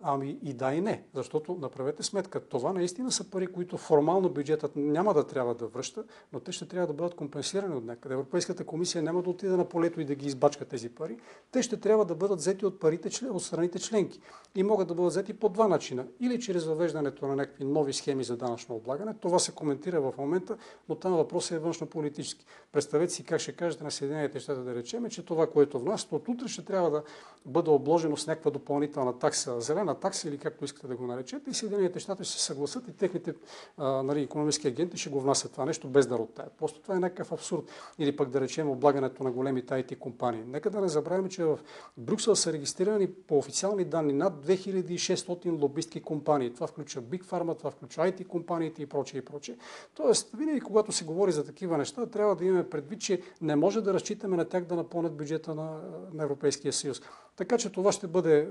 Ами 0.04 0.38
и 0.42 0.52
да 0.52 0.74
и 0.74 0.80
не, 0.80 1.04
защото 1.14 1.54
направете 1.54 2.02
сметка, 2.02 2.40
това 2.40 2.72
наистина 2.72 3.12
са 3.12 3.30
пари, 3.30 3.46
които 3.46 3.76
формално 3.76 4.28
бюджетът 4.28 4.76
няма 4.76 5.14
да 5.14 5.26
трябва 5.26 5.54
да 5.54 5.66
връща, 5.66 6.04
но 6.32 6.40
те 6.40 6.52
ще 6.52 6.68
трябва 6.68 6.86
да 6.86 6.92
бъдат 6.92 7.14
компенсирани 7.14 7.74
от 7.74 7.84
някъде. 7.84 8.14
Европейската 8.14 8.64
комисия 8.64 9.02
няма 9.02 9.22
да 9.22 9.30
отиде 9.30 9.56
на 9.56 9.64
полето 9.64 10.00
и 10.00 10.04
да 10.04 10.14
ги 10.14 10.26
избачка 10.26 10.64
тези 10.64 10.88
пари. 10.88 11.16
Те 11.50 11.62
ще 11.62 11.76
трябва 11.76 12.04
да 12.04 12.14
бъдат 12.14 12.38
взети 12.38 12.66
от 12.66 12.80
парите 12.80 13.26
от 13.26 13.42
страните 13.42 13.78
членки. 13.78 14.20
И 14.54 14.62
могат 14.62 14.88
да 14.88 14.94
бъдат 14.94 15.12
взети 15.12 15.32
по 15.32 15.48
два 15.48 15.68
начина. 15.68 16.06
Или 16.20 16.40
чрез 16.40 16.64
въвеждането 16.64 17.26
на 17.26 17.36
някакви 17.36 17.64
нови 17.64 17.92
схеми 17.92 18.24
за 18.24 18.36
данъчно 18.36 18.74
облагане. 18.74 19.14
Това 19.20 19.38
се 19.38 19.52
коментира 19.52 20.00
в 20.00 20.12
момента, 20.18 20.56
но 20.88 20.94
там 20.94 21.12
въпросът 21.12 21.52
е 21.52 21.58
външно-политически. 21.58 22.46
Представете 22.72 23.12
си 23.12 23.24
как 23.24 23.40
ще 23.40 23.52
кажете 23.52 23.84
на 23.84 23.90
Съединените 23.90 24.40
щати 24.40 24.60
да 24.60 24.74
речеме, 24.74 25.08
че 25.08 25.24
това, 25.24 25.46
което 25.46 25.80
внасят 25.80 26.12
от 26.12 26.28
утре 26.28 26.48
ще 26.48 26.64
трябва 26.64 26.90
да 26.90 27.02
бъде 27.46 27.70
обложено 27.70 28.16
с 28.16 28.26
някаква 28.26 28.50
допълнителна 28.50 29.18
такса, 29.18 29.60
зелена 29.60 29.91
такса 29.94 30.28
или 30.28 30.38
както 30.38 30.64
искате 30.64 30.86
да 30.86 30.96
го 30.96 31.06
наречете, 31.06 31.50
и 31.50 31.54
Съединените 31.54 31.98
щати 31.98 32.24
ще 32.24 32.32
се 32.32 32.44
съгласат 32.44 32.88
и 32.88 32.92
техните 32.92 33.34
а, 33.76 34.02
нали, 34.02 34.22
економически 34.22 34.68
агенти 34.68 34.96
ще 34.96 35.10
го 35.10 35.20
внасят 35.20 35.52
това 35.52 35.64
нещо 35.64 35.88
без 35.88 36.06
да 36.06 36.18
роттаят. 36.18 36.52
Просто 36.52 36.80
това 36.80 36.96
е 36.96 36.98
някакъв 36.98 37.32
абсурд. 37.32 37.64
Или 37.98 38.16
пък 38.16 38.30
да 38.30 38.40
речем 38.40 38.70
облагането 38.70 39.24
на 39.24 39.32
големите 39.32 39.74
IT 39.74 39.98
компании. 39.98 40.42
Нека 40.46 40.70
да 40.70 40.80
не 40.80 40.88
забравяме, 40.88 41.28
че 41.28 41.44
в 41.44 41.58
Брюксел 41.96 42.36
са 42.36 42.52
регистрирани 42.52 43.12
по 43.12 43.38
официални 43.38 43.84
данни 43.84 44.12
над 44.12 44.46
2600 44.46 45.62
лобистки 45.62 46.02
компании. 46.02 46.54
Това 46.54 46.66
включва 46.66 47.02
Big 47.02 47.24
Pharma, 47.24 47.58
това 47.58 47.70
включва 47.70 48.12
IT 48.12 48.26
компаниите 48.26 48.82
и 48.82 48.86
прочее 48.86 49.18
и 49.18 49.24
прочее. 49.24 49.56
Тоест, 49.94 50.30
винаги 50.36 50.60
когато 50.60 50.92
се 50.92 51.04
говори 51.04 51.32
за 51.32 51.44
такива 51.44 51.78
неща, 51.78 52.06
трябва 52.06 52.36
да 52.36 52.44
имаме 52.44 52.70
предвид, 52.70 53.00
че 53.00 53.22
не 53.40 53.56
може 53.56 53.80
да 53.80 53.94
разчитаме 53.94 54.36
на 54.36 54.44
тях 54.44 54.64
да 54.64 54.76
напълнят 54.76 55.16
бюджета 55.16 55.54
на, 55.54 55.80
на 56.12 56.22
Европейския 56.24 56.72
съюз. 56.72 57.02
Така 57.36 57.58
че 57.58 57.72
това 57.72 57.92
ще 57.92 58.06
бъде, 58.06 58.48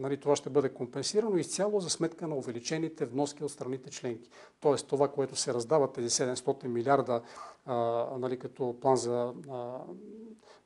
нали, 0.00 0.16
това 0.16 0.36
ще 0.36 0.50
бъде 0.50 0.68
компенсирано 0.68 1.36
изцяло 1.36 1.80
за 1.80 1.90
сметка 1.90 2.28
на 2.28 2.36
увеличените 2.36 3.06
вноски 3.06 3.44
от 3.44 3.50
страните 3.50 3.90
членки. 3.90 4.30
Тоест 4.60 4.86
това, 4.86 5.08
което 5.08 5.36
се 5.36 5.54
раздава, 5.54 5.92
тези 5.92 6.08
700 6.08 6.66
милиарда 6.66 7.22
нали, 8.18 8.38
като 8.38 8.76
план 8.80 8.96
за 8.96 9.32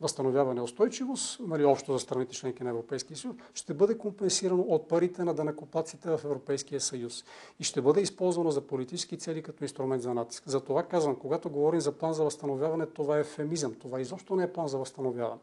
възстановяване 0.01 0.61
и 0.61 0.65
устойчивост, 0.65 1.41
нали, 1.41 1.65
общо 1.65 1.93
за 1.93 1.99
страните 1.99 2.35
членки 2.35 2.65
на 2.65 2.71
Европейския 2.71 3.17
съюз, 3.17 3.37
ще 3.55 3.75
бъде 3.75 3.99
компенсирано 3.99 4.63
от 4.63 4.89
парите 4.89 5.25
на 5.25 5.35
данакоплаците 5.35 6.11
в 6.11 6.21
Европейския 6.25 6.81
съюз 6.81 7.25
и 7.61 7.65
ще 7.65 7.81
бъде 7.83 8.01
използвано 8.01 8.51
за 8.51 8.61
политически 8.61 9.19
цели 9.19 9.43
като 9.43 9.65
инструмент 9.65 10.03
за 10.03 10.15
натиск. 10.15 10.43
За 10.47 10.61
това 10.61 10.83
казвам, 10.83 11.17
когато 11.17 11.51
говорим 11.51 11.81
за 11.81 11.93
план 11.93 12.13
за 12.13 12.25
възстановяване, 12.25 12.87
това 12.87 13.17
е 13.17 13.21
ефемизъм. 13.21 13.75
Това 13.75 14.01
изобщо 14.01 14.37
не 14.37 14.43
е 14.43 14.53
план 14.53 14.69
за 14.69 14.79
възстановяване. 14.79 15.41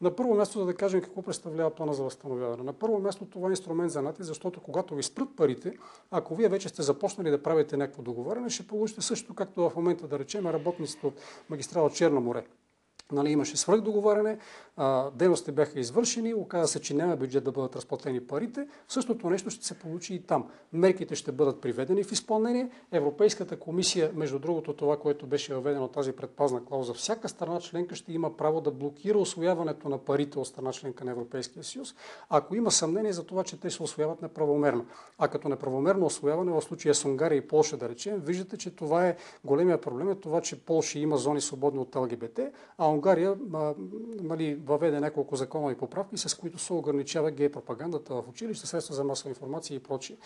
На 0.00 0.16
първо 0.16 0.34
място, 0.34 0.64
да 0.64 0.74
кажем 0.74 1.00
какво 1.00 1.22
представлява 1.22 1.70
плана 1.70 1.94
за 1.94 2.02
възстановяване. 2.02 2.62
На 2.62 2.72
първо 2.72 2.98
място 2.98 3.26
това 3.26 3.48
е 3.48 3.50
инструмент 3.50 3.92
за 3.92 4.02
натиск, 4.02 4.22
защото 4.26 4.60
когато 4.60 4.94
ви 4.94 5.02
спрат 5.02 5.28
парите, 5.36 5.72
ако 6.10 6.34
вие 6.34 6.48
вече 6.48 6.68
сте 6.68 6.82
започнали 6.82 7.30
да 7.30 7.42
правите 7.42 7.76
някакво 7.76 8.02
договаряне, 8.02 8.50
ще 8.50 8.66
получите 8.66 9.00
също, 9.00 9.34
както 9.34 9.70
в 9.70 9.76
момента 9.76 10.08
да 10.08 10.18
речем 10.18 10.46
работниците 10.46 11.06
от 11.06 11.14
магистрала 11.50 11.90
Черно 11.90 12.20
море. 12.20 12.46
Нали, 13.12 13.30
имаше 13.30 13.56
свръхдоговаряне, 13.56 14.38
дейностите 15.14 15.52
бяха 15.52 15.80
извършени, 15.80 16.34
оказа 16.34 16.68
се, 16.68 16.80
че 16.80 16.94
няма 16.94 17.16
бюджет 17.16 17.44
да 17.44 17.52
бъдат 17.52 17.76
разплатени 17.76 18.20
парите. 18.20 18.68
Същото 18.88 19.30
нещо 19.30 19.50
ще 19.50 19.66
се 19.66 19.78
получи 19.78 20.14
и 20.14 20.22
там. 20.22 20.48
Мерките 20.72 21.14
ще 21.14 21.32
бъдат 21.32 21.60
приведени 21.60 22.04
в 22.04 22.12
изпълнение. 22.12 22.70
Европейската 22.92 23.56
комисия, 23.56 24.10
между 24.14 24.38
другото 24.38 24.72
това, 24.72 24.98
което 24.98 25.26
беше 25.26 25.54
въведено 25.54 25.88
тази 25.88 26.12
предпазна 26.12 26.64
клауза, 26.64 26.94
всяка 26.94 27.28
страна 27.28 27.60
членка 27.60 27.94
ще 27.94 28.12
има 28.12 28.36
право 28.36 28.60
да 28.60 28.70
блокира 28.70 29.18
освояването 29.18 29.88
на 29.88 29.98
парите 29.98 30.38
от 30.38 30.46
страна 30.46 30.72
членка 30.72 31.04
на 31.04 31.10
Европейския 31.10 31.64
съюз, 31.64 31.94
ако 32.28 32.56
има 32.56 32.70
съмнение 32.70 33.12
за 33.12 33.24
това, 33.24 33.44
че 33.44 33.60
те 33.60 33.70
се 33.70 33.82
освояват 33.82 34.22
неправомерно. 34.22 34.86
А 35.18 35.28
като 35.28 35.48
неправомерно 35.48 36.06
освояване, 36.06 36.52
в 36.52 36.62
случая 36.62 36.94
с 36.94 37.04
Унгария 37.04 37.36
и 37.36 37.48
Полша, 37.48 37.76
да 37.76 37.88
речем, 37.88 38.20
виждате, 38.24 38.56
че 38.56 38.76
това 38.76 39.08
е 39.08 39.16
големия 39.44 39.80
проблем, 39.80 40.10
е 40.10 40.14
това, 40.14 40.40
че 40.40 40.64
Полша 40.64 40.98
има 40.98 41.16
зони 41.16 41.40
свободни 41.40 41.80
от 41.80 41.96
ЛГБТ, 41.96 42.40
а 42.78 42.86
Унгария 43.00 43.36
а, 43.54 43.74
нали, 44.22 44.54
въведе 44.54 45.00
няколко 45.00 45.36
законови 45.36 45.74
поправки, 45.74 46.16
с 46.16 46.34
които 46.34 46.58
се 46.58 46.72
ограничава 46.72 47.30
гей 47.30 47.48
пропагандата 47.48 48.14
в 48.14 48.28
училище, 48.28 48.66
средства 48.66 48.94
за 48.94 49.04
масова 49.04 49.30
информация 49.30 49.74
и 49.74 49.78
прочие. 49.78 50.16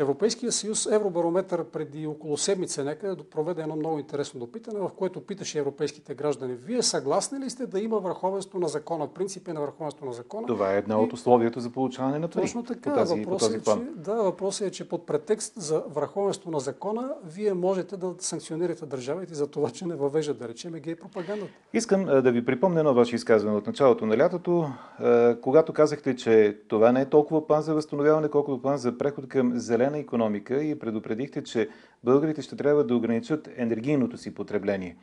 Европейския 0.00 0.52
съюз 0.52 0.86
Евробарометър 0.86 1.64
преди 1.64 2.06
около 2.06 2.36
седмица 2.36 2.84
нека 2.84 3.16
проведе 3.30 3.62
едно 3.62 3.76
много 3.76 3.98
интересно 3.98 4.40
допитане, 4.40 4.80
в 4.80 4.90
което 4.96 5.20
питаше 5.20 5.58
европейските 5.58 6.14
граждани. 6.14 6.54
Вие 6.54 6.82
съгласни 6.82 7.40
ли 7.40 7.50
сте 7.50 7.66
да 7.66 7.80
има 7.80 7.98
върховенство 7.98 8.58
на 8.58 8.68
закона, 8.68 9.08
принципи 9.08 9.52
на 9.52 9.60
върховенство 9.60 10.06
на 10.06 10.12
закона? 10.12 10.46
Това 10.46 10.74
е 10.74 10.78
една 10.78 11.00
от 11.00 11.12
условията 11.12 11.60
за 11.60 11.70
получаване 11.70 12.18
на 12.18 12.28
пари. 12.28 12.42
Точно 12.42 12.64
така. 12.64 12.90
По 12.90 12.96
тази, 12.96 13.14
въпросът, 13.14 13.48
по 13.48 13.52
този 13.52 13.64
план. 13.64 13.78
Е, 13.78 13.84
че, 13.84 14.00
да, 14.00 14.14
въпросът 14.14 14.68
е, 14.68 14.70
че 14.70 14.88
под 14.88 15.06
претекст 15.06 15.52
за 15.56 15.82
върховенство 15.88 16.50
на 16.50 16.60
закона, 16.60 17.14
вие 17.24 17.54
можете 17.54 17.96
да 17.96 18.14
санкционирате 18.18 18.86
държавите 18.86 19.34
за 19.34 19.46
това, 19.46 19.70
че 19.70 19.86
не 19.86 19.94
въвеждат, 19.94 20.38
да 20.38 20.48
речем, 20.48 20.72
гей 20.72 20.94
пропагандата. 20.94 21.52
Искам 21.72 22.04
да 22.04 22.32
ви 22.32 22.44
припомня 22.44 22.80
едно 22.80 22.94
ваше 22.94 23.16
изказване 23.16 23.56
от 23.56 23.66
началото 23.66 24.06
на 24.06 24.18
лятото, 24.18 24.70
когато 25.42 25.72
казахте, 25.72 26.16
че 26.16 26.58
това 26.68 26.92
не 26.92 27.00
е 27.00 27.06
толкова 27.06 27.46
план 27.46 27.62
за 27.62 27.74
възстановяване, 27.74 28.28
колкото 28.28 28.62
план 28.62 28.76
за 28.76 28.98
преход 28.98 29.28
към 29.28 29.52
зелен 29.58 29.89
зелена 29.90 29.98
економика 29.98 30.62
и 30.62 30.78
предупредихте, 30.78 31.44
че 31.44 31.68
българите 32.04 32.42
ще 32.42 32.56
трябва 32.56 32.84
да 32.84 32.96
ограничат 32.96 33.48
енергийното 33.56 34.16
си 34.16 34.34
потребление. 34.34 34.96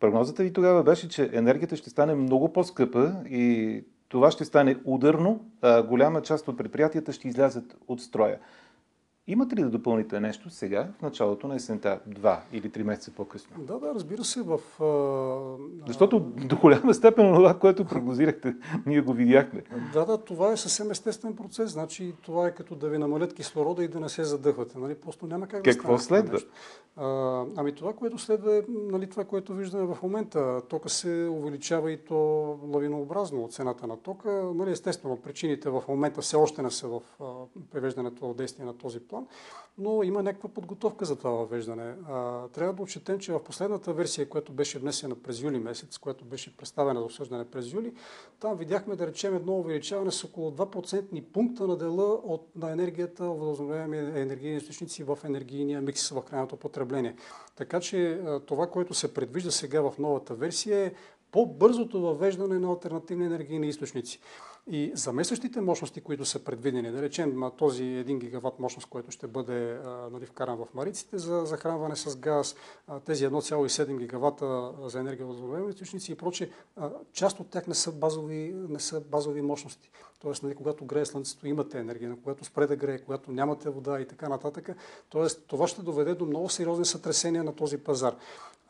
Прогнозата 0.00 0.42
ви 0.42 0.52
тогава 0.52 0.82
беше, 0.82 1.08
че 1.08 1.30
енергията 1.32 1.76
ще 1.76 1.90
стане 1.90 2.14
много 2.14 2.52
по-скъпа 2.52 3.12
и 3.30 3.84
това 4.08 4.30
ще 4.30 4.44
стане 4.44 4.76
ударно, 4.84 5.44
а 5.62 5.82
голяма 5.82 6.22
част 6.22 6.48
от 6.48 6.58
предприятията 6.58 7.12
ще 7.12 7.28
излязат 7.28 7.76
от 7.88 8.00
строя. 8.00 8.38
Имате 9.30 9.56
ли 9.56 9.62
да 9.62 9.70
допълните 9.70 10.20
нещо 10.20 10.50
сега, 10.50 10.88
в 10.98 11.02
началото 11.02 11.48
на 11.48 11.54
есента, 11.54 12.00
два 12.06 12.42
или 12.52 12.70
три 12.70 12.82
месеца 12.82 13.10
по-късно? 13.16 13.56
Да, 13.58 13.78
да, 13.78 13.94
разбира 13.94 14.24
се. 14.24 14.42
В, 14.42 14.60
а... 14.82 15.86
Защото 15.86 16.20
до 16.20 16.56
голяма 16.56 16.94
степен 16.94 17.34
това, 17.34 17.58
което 17.58 17.84
прогнозирахте, 17.84 18.54
ние 18.86 19.00
го 19.00 19.12
видяхме. 19.12 19.62
Да, 19.92 20.04
да, 20.04 20.18
това 20.18 20.52
е 20.52 20.56
съвсем 20.56 20.90
естествен 20.90 21.36
процес. 21.36 21.70
Значи, 21.70 22.14
това 22.22 22.46
е 22.46 22.54
като 22.54 22.74
да 22.74 22.88
ви 22.88 22.98
намалят 22.98 23.34
кислорода 23.34 23.84
и 23.84 23.88
да 23.88 24.00
не 24.00 24.08
се 24.08 24.24
задъхвате. 24.24 24.78
Нали? 24.78 24.94
Просто 24.94 25.26
няма 25.26 25.46
как 25.46 25.64
да 25.64 25.70
Какво 25.70 25.98
следва? 25.98 26.38
А, 26.96 27.44
ами 27.56 27.74
това, 27.74 27.92
което 27.92 28.18
следва 28.18 28.56
е 28.56 28.62
нали, 28.68 29.06
това, 29.06 29.24
което 29.24 29.54
виждаме 29.54 29.94
в 29.94 30.02
момента. 30.02 30.62
Тока 30.68 30.88
се 30.88 31.28
увеличава 31.30 31.92
и 31.92 31.96
то 31.96 32.14
лавинообразно 32.72 33.44
от 33.44 33.52
цената 33.52 33.86
на 33.86 33.96
тока. 33.96 34.30
Нали, 34.54 34.70
естествено, 34.70 35.16
причините 35.16 35.70
в 35.70 35.82
момента 35.88 36.20
все 36.20 36.36
още 36.36 36.62
не 36.62 36.70
са 36.70 36.88
в 36.88 37.00
превеждането 37.70 38.28
в 38.28 38.34
действие 38.34 38.64
на 38.64 38.78
този 38.78 39.00
план, 39.00 39.19
но 39.80 40.02
има 40.02 40.22
някаква 40.22 40.48
подготовка 40.48 41.04
за 41.04 41.16
това 41.16 41.30
въвеждане. 41.30 41.94
Трябва 42.52 42.72
да 42.72 42.82
отчетем, 42.82 43.18
че 43.18 43.32
в 43.32 43.44
последната 43.44 43.92
версия, 43.92 44.28
която 44.28 44.52
беше 44.52 44.78
внесена 44.78 45.14
през 45.14 45.40
юли 45.40 45.58
месец, 45.58 45.98
която 45.98 46.24
беше 46.24 46.56
представена 46.56 47.00
за 47.00 47.04
обсъждане 47.04 47.44
през 47.44 47.72
юли, 47.72 47.92
там 48.40 48.56
видяхме 48.56 48.96
да 48.96 49.06
речем 49.06 49.36
едно 49.36 49.52
увеличаване 49.52 50.10
с 50.10 50.24
около 50.24 50.50
2% 50.50 51.24
пункта 51.24 51.66
на 51.66 51.76
дела 51.76 52.14
от, 52.14 52.56
на 52.56 52.70
енергията 52.70 53.24
в 53.24 53.38
възобновяеми 53.38 53.98
енергийни 53.98 54.56
източници 54.56 55.04
в 55.04 55.18
енергийния 55.24 55.80
микс 55.80 56.08
в 56.08 56.22
крайното 56.22 56.56
потребление. 56.56 57.16
Така 57.56 57.80
че 57.80 58.20
това, 58.46 58.66
което 58.66 58.94
се 58.94 59.14
предвижда 59.14 59.50
сега 59.50 59.80
в 59.80 59.98
новата 59.98 60.34
версия 60.34 60.78
е 60.86 60.92
по-бързото 61.32 62.00
въвеждане 62.00 62.58
на 62.58 62.68
альтернативни 62.68 63.26
енергийни 63.26 63.68
източници. 63.68 64.20
И 64.66 64.92
заместващите 64.94 65.60
мощности, 65.60 66.00
които 66.00 66.24
са 66.24 66.44
предвидени, 66.44 66.90
да 66.90 67.02
речем 67.02 67.42
този 67.58 67.82
1 67.82 68.18
гигаватт 68.18 68.58
мощност, 68.58 68.88
който 68.88 69.10
ще 69.10 69.26
бъде 69.26 69.78
нали, 70.12 70.26
вкаран 70.26 70.56
в 70.56 70.66
мариците 70.74 71.18
за 71.18 71.46
захранване 71.46 71.96
с 71.96 72.16
газ, 72.16 72.56
тези 73.04 73.28
1,7 73.28 73.98
гигавата 73.98 74.72
за 74.84 75.00
енергия 75.00 75.26
от 75.26 75.32
възобновяеми 75.32 75.70
източници 75.70 76.12
и 76.12 76.14
прочее, 76.14 76.50
част 77.12 77.40
от 77.40 77.50
тях 77.50 77.66
не 77.66 77.74
са 77.74 77.92
базови, 77.92 78.54
не 78.68 78.80
са 78.80 79.00
базови 79.00 79.42
мощности. 79.42 79.90
Тоест, 80.22 80.42
нали, 80.42 80.54
когато 80.54 80.84
грее 80.84 81.04
слънцето, 81.04 81.46
имате 81.46 81.78
енергия, 81.78 82.16
когато 82.22 82.44
спре 82.44 82.66
да 82.66 82.76
грее, 82.76 82.98
когато 82.98 83.32
нямате 83.32 83.70
вода 83.70 84.00
и 84.00 84.06
така 84.06 84.28
нататък. 84.28 84.70
Тоест, 85.08 85.44
това 85.46 85.66
ще 85.66 85.82
доведе 85.82 86.14
до 86.14 86.26
много 86.26 86.48
сериозни 86.48 86.84
сътресения 86.84 87.44
на 87.44 87.52
този 87.52 87.78
пазар. 87.78 88.16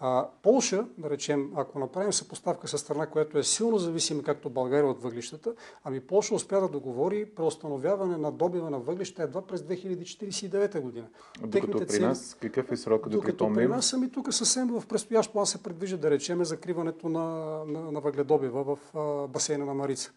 А, 0.02 0.28
Полша, 0.42 0.86
да 0.98 1.10
речем, 1.10 1.52
ако 1.56 1.78
направим 1.78 2.12
съпоставка 2.12 2.68
с 2.68 2.78
страна, 2.78 3.06
която 3.06 3.38
е 3.38 3.42
силно 3.42 3.78
зависима, 3.78 4.22
както 4.22 4.50
България 4.50 4.90
от 4.90 5.02
въглищата, 5.02 5.54
ами 5.84 6.00
Полша 6.00 6.34
успя 6.34 6.60
да 6.60 6.68
договори 6.68 7.26
преустановяване 7.26 8.16
на 8.16 8.32
добива 8.32 8.70
на 8.70 8.78
въглища 8.78 9.22
едва 9.22 9.42
през 9.42 9.60
2049 9.60 10.80
година. 10.80 11.06
Докато 11.40 11.50
Техните 11.50 11.86
при 11.86 11.98
нас, 11.98 12.20
цели... 12.20 12.50
какъв 12.50 12.72
е 12.72 12.76
срок? 12.76 13.08
Докато 13.08 13.52
при 13.52 13.66
нас, 13.66 13.92
ами 13.92 14.10
тук 14.10 14.34
съвсем 14.34 14.68
в 14.68 14.86
предстоящ 14.86 15.32
план 15.32 15.46
се 15.46 15.62
предвижда, 15.62 15.96
да 15.96 16.10
речем, 16.10 16.44
закриването 16.44 17.08
на, 17.08 17.24
на, 17.66 17.92
на 17.92 18.00
въгледобива 18.00 18.64
в 18.64 18.78
а, 18.94 19.28
басейна 19.28 19.64
на 19.64 19.74
Марица. 19.74 20.12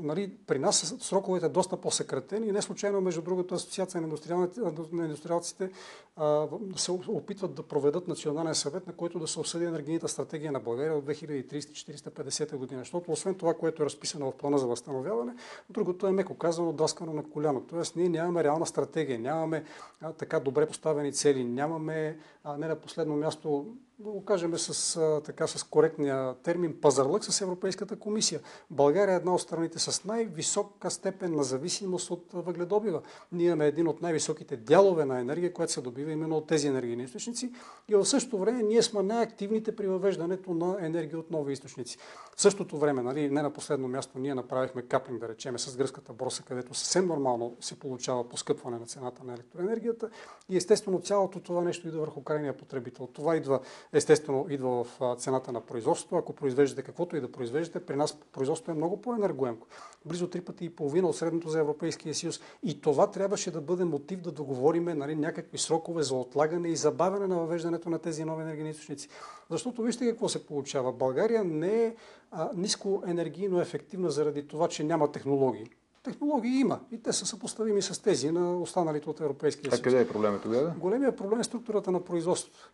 Нали, 0.00 0.36
при 0.46 0.58
нас 0.58 0.94
сроковете 1.00 1.48
доста 1.48 1.76
по-съкратени 1.76 2.46
и 2.46 2.52
не 2.52 2.62
случайно, 2.62 3.00
между 3.00 3.22
другото, 3.22 3.54
Асоциация 3.54 4.00
на, 4.00 5.04
индустриалците 5.04 5.70
а, 6.16 6.48
се 6.76 6.92
опитват 6.92 7.54
да 7.54 7.62
проведат 7.62 8.08
национален 8.08 8.54
съвет, 8.54 8.86
на 8.86 8.92
който 8.92 9.18
да 9.18 9.26
се 9.26 9.40
обсъди 9.40 9.64
енергийната 9.64 10.08
стратегия 10.08 10.52
на 10.52 10.60
България 10.60 10.96
от 10.96 11.04
2030-450 11.04 12.56
година. 12.56 12.80
Защото 12.80 13.12
освен 13.12 13.34
това, 13.34 13.54
което 13.54 13.82
е 13.82 13.86
разписано 13.86 14.30
в 14.30 14.34
плана 14.34 14.58
за 14.58 14.66
възстановяване, 14.66 15.34
другото 15.70 16.06
е 16.06 16.12
меко 16.12 16.34
казано 16.34 16.72
даскано 16.72 17.12
на 17.12 17.30
коляно. 17.30 17.60
Тоест 17.60 17.96
ние 17.96 18.08
нямаме 18.08 18.44
реална 18.44 18.66
стратегия, 18.66 19.18
нямаме 19.18 19.64
а, 20.00 20.12
така 20.12 20.40
добре 20.40 20.66
поставени 20.66 21.12
цели, 21.12 21.44
нямаме 21.44 22.18
а, 22.44 22.58
не 22.58 22.66
на 22.66 22.76
последно 22.76 23.16
място 23.16 23.66
да 24.02 24.10
го 24.10 24.24
кажем 24.24 24.58
с, 24.58 25.20
така, 25.24 25.46
с 25.46 25.64
коректния 25.64 26.34
термин, 26.34 26.80
пазарлък 26.80 27.24
с 27.24 27.40
Европейската 27.40 27.98
комисия. 27.98 28.40
България 28.70 29.12
е 29.12 29.16
една 29.16 29.34
от 29.34 29.40
страните 29.40 29.78
с 29.78 30.04
най-висока 30.04 30.90
степен 30.90 31.34
на 31.34 31.44
зависимост 31.44 32.10
от 32.10 32.26
въгледобива. 32.32 33.02
Ние 33.32 33.46
имаме 33.46 33.66
един 33.66 33.88
от 33.88 34.02
най-високите 34.02 34.56
дялове 34.56 35.04
на 35.04 35.20
енергия, 35.20 35.52
която 35.52 35.72
се 35.72 35.80
добива 35.80 36.12
именно 36.12 36.36
от 36.36 36.46
тези 36.46 36.68
енергийни 36.68 37.02
източници 37.02 37.52
и 37.88 37.94
в 37.94 38.04
същото 38.04 38.38
време 38.38 38.62
ние 38.62 38.82
сме 38.82 39.02
най-активните 39.02 39.76
при 39.76 39.86
въвеждането 39.86 40.54
на 40.54 40.76
енергия 40.80 41.18
от 41.18 41.30
нови 41.30 41.52
източници. 41.52 41.98
В 42.36 42.42
същото 42.42 42.78
време, 42.78 43.02
нали, 43.02 43.30
не 43.30 43.42
на 43.42 43.50
последно 43.50 43.88
място, 43.88 44.18
ние 44.18 44.34
направихме 44.34 44.82
каплинг, 44.82 45.20
да 45.20 45.28
речеме, 45.28 45.58
с 45.58 45.76
гръцката 45.76 46.12
борса, 46.12 46.42
където 46.42 46.74
съвсем 46.74 47.06
нормално 47.06 47.56
се 47.60 47.78
получава 47.78 48.28
поскъпване 48.28 48.78
на 48.78 48.86
цената 48.86 49.24
на 49.24 49.34
електроенергията 49.34 50.10
и 50.48 50.56
естествено 50.56 51.00
цялото 51.00 51.40
това 51.40 51.60
нещо 51.60 51.88
идва 51.88 52.00
върху 52.00 52.22
крайния 52.22 52.56
потребител. 52.56 53.06
Това 53.06 53.36
идва 53.36 53.60
естествено 53.92 54.46
идва 54.48 54.84
в 54.84 55.16
цената 55.18 55.52
на 55.52 55.60
производството. 55.60 56.16
Ако 56.16 56.32
произвеждате 56.32 56.82
каквото 56.82 57.16
и 57.16 57.20
да 57.20 57.32
произвеждате, 57.32 57.86
при 57.86 57.96
нас 57.96 58.18
производството 58.32 58.70
е 58.70 58.74
много 58.74 59.00
по-енергоемко. 59.00 59.66
Близо 60.04 60.28
три 60.28 60.40
пъти 60.40 60.64
и 60.64 60.70
половина 60.70 61.08
от 61.08 61.16
средното 61.16 61.48
за 61.48 61.60
Европейския 61.60 62.14
съюз. 62.14 62.40
И 62.62 62.80
това 62.80 63.10
трябваше 63.10 63.50
да 63.50 63.60
бъде 63.60 63.84
мотив 63.84 64.20
да 64.20 64.32
договориме 64.32 64.94
нали, 64.94 65.16
някакви 65.16 65.58
срокове 65.58 66.02
за 66.02 66.14
отлагане 66.14 66.68
и 66.68 66.76
забавяне 66.76 67.26
на 67.26 67.36
въвеждането 67.36 67.90
на 67.90 67.98
тези 67.98 68.24
нови 68.24 68.42
енергийни 68.42 68.70
източници. 68.70 69.08
Защото 69.50 69.82
вижте 69.82 70.10
какво 70.10 70.28
се 70.28 70.46
получава. 70.46 70.92
България 70.92 71.44
не 71.44 71.84
е 71.84 71.94
а, 72.30 72.50
ниско 72.54 73.02
енергийно 73.06 73.60
ефективна 73.60 74.10
заради 74.10 74.48
това, 74.48 74.68
че 74.68 74.84
няма 74.84 75.12
технологии. 75.12 75.70
Технологии 76.02 76.60
има 76.60 76.80
и 76.92 77.02
те 77.02 77.12
са 77.12 77.26
съпоставими 77.26 77.82
с 77.82 78.02
тези 78.02 78.30
на 78.30 78.58
останалите 78.58 79.10
от 79.10 79.20
Европейския 79.20 79.70
съюз. 79.70 79.80
А 79.80 79.82
къде 79.82 80.00
е 80.00 80.08
проблемът 80.08 80.42
тогава? 80.42 80.74
Големия 80.78 81.16
проблем 81.16 81.40
е 81.40 81.44
структурата 81.44 81.90
на 81.90 82.04
производството. 82.04 82.70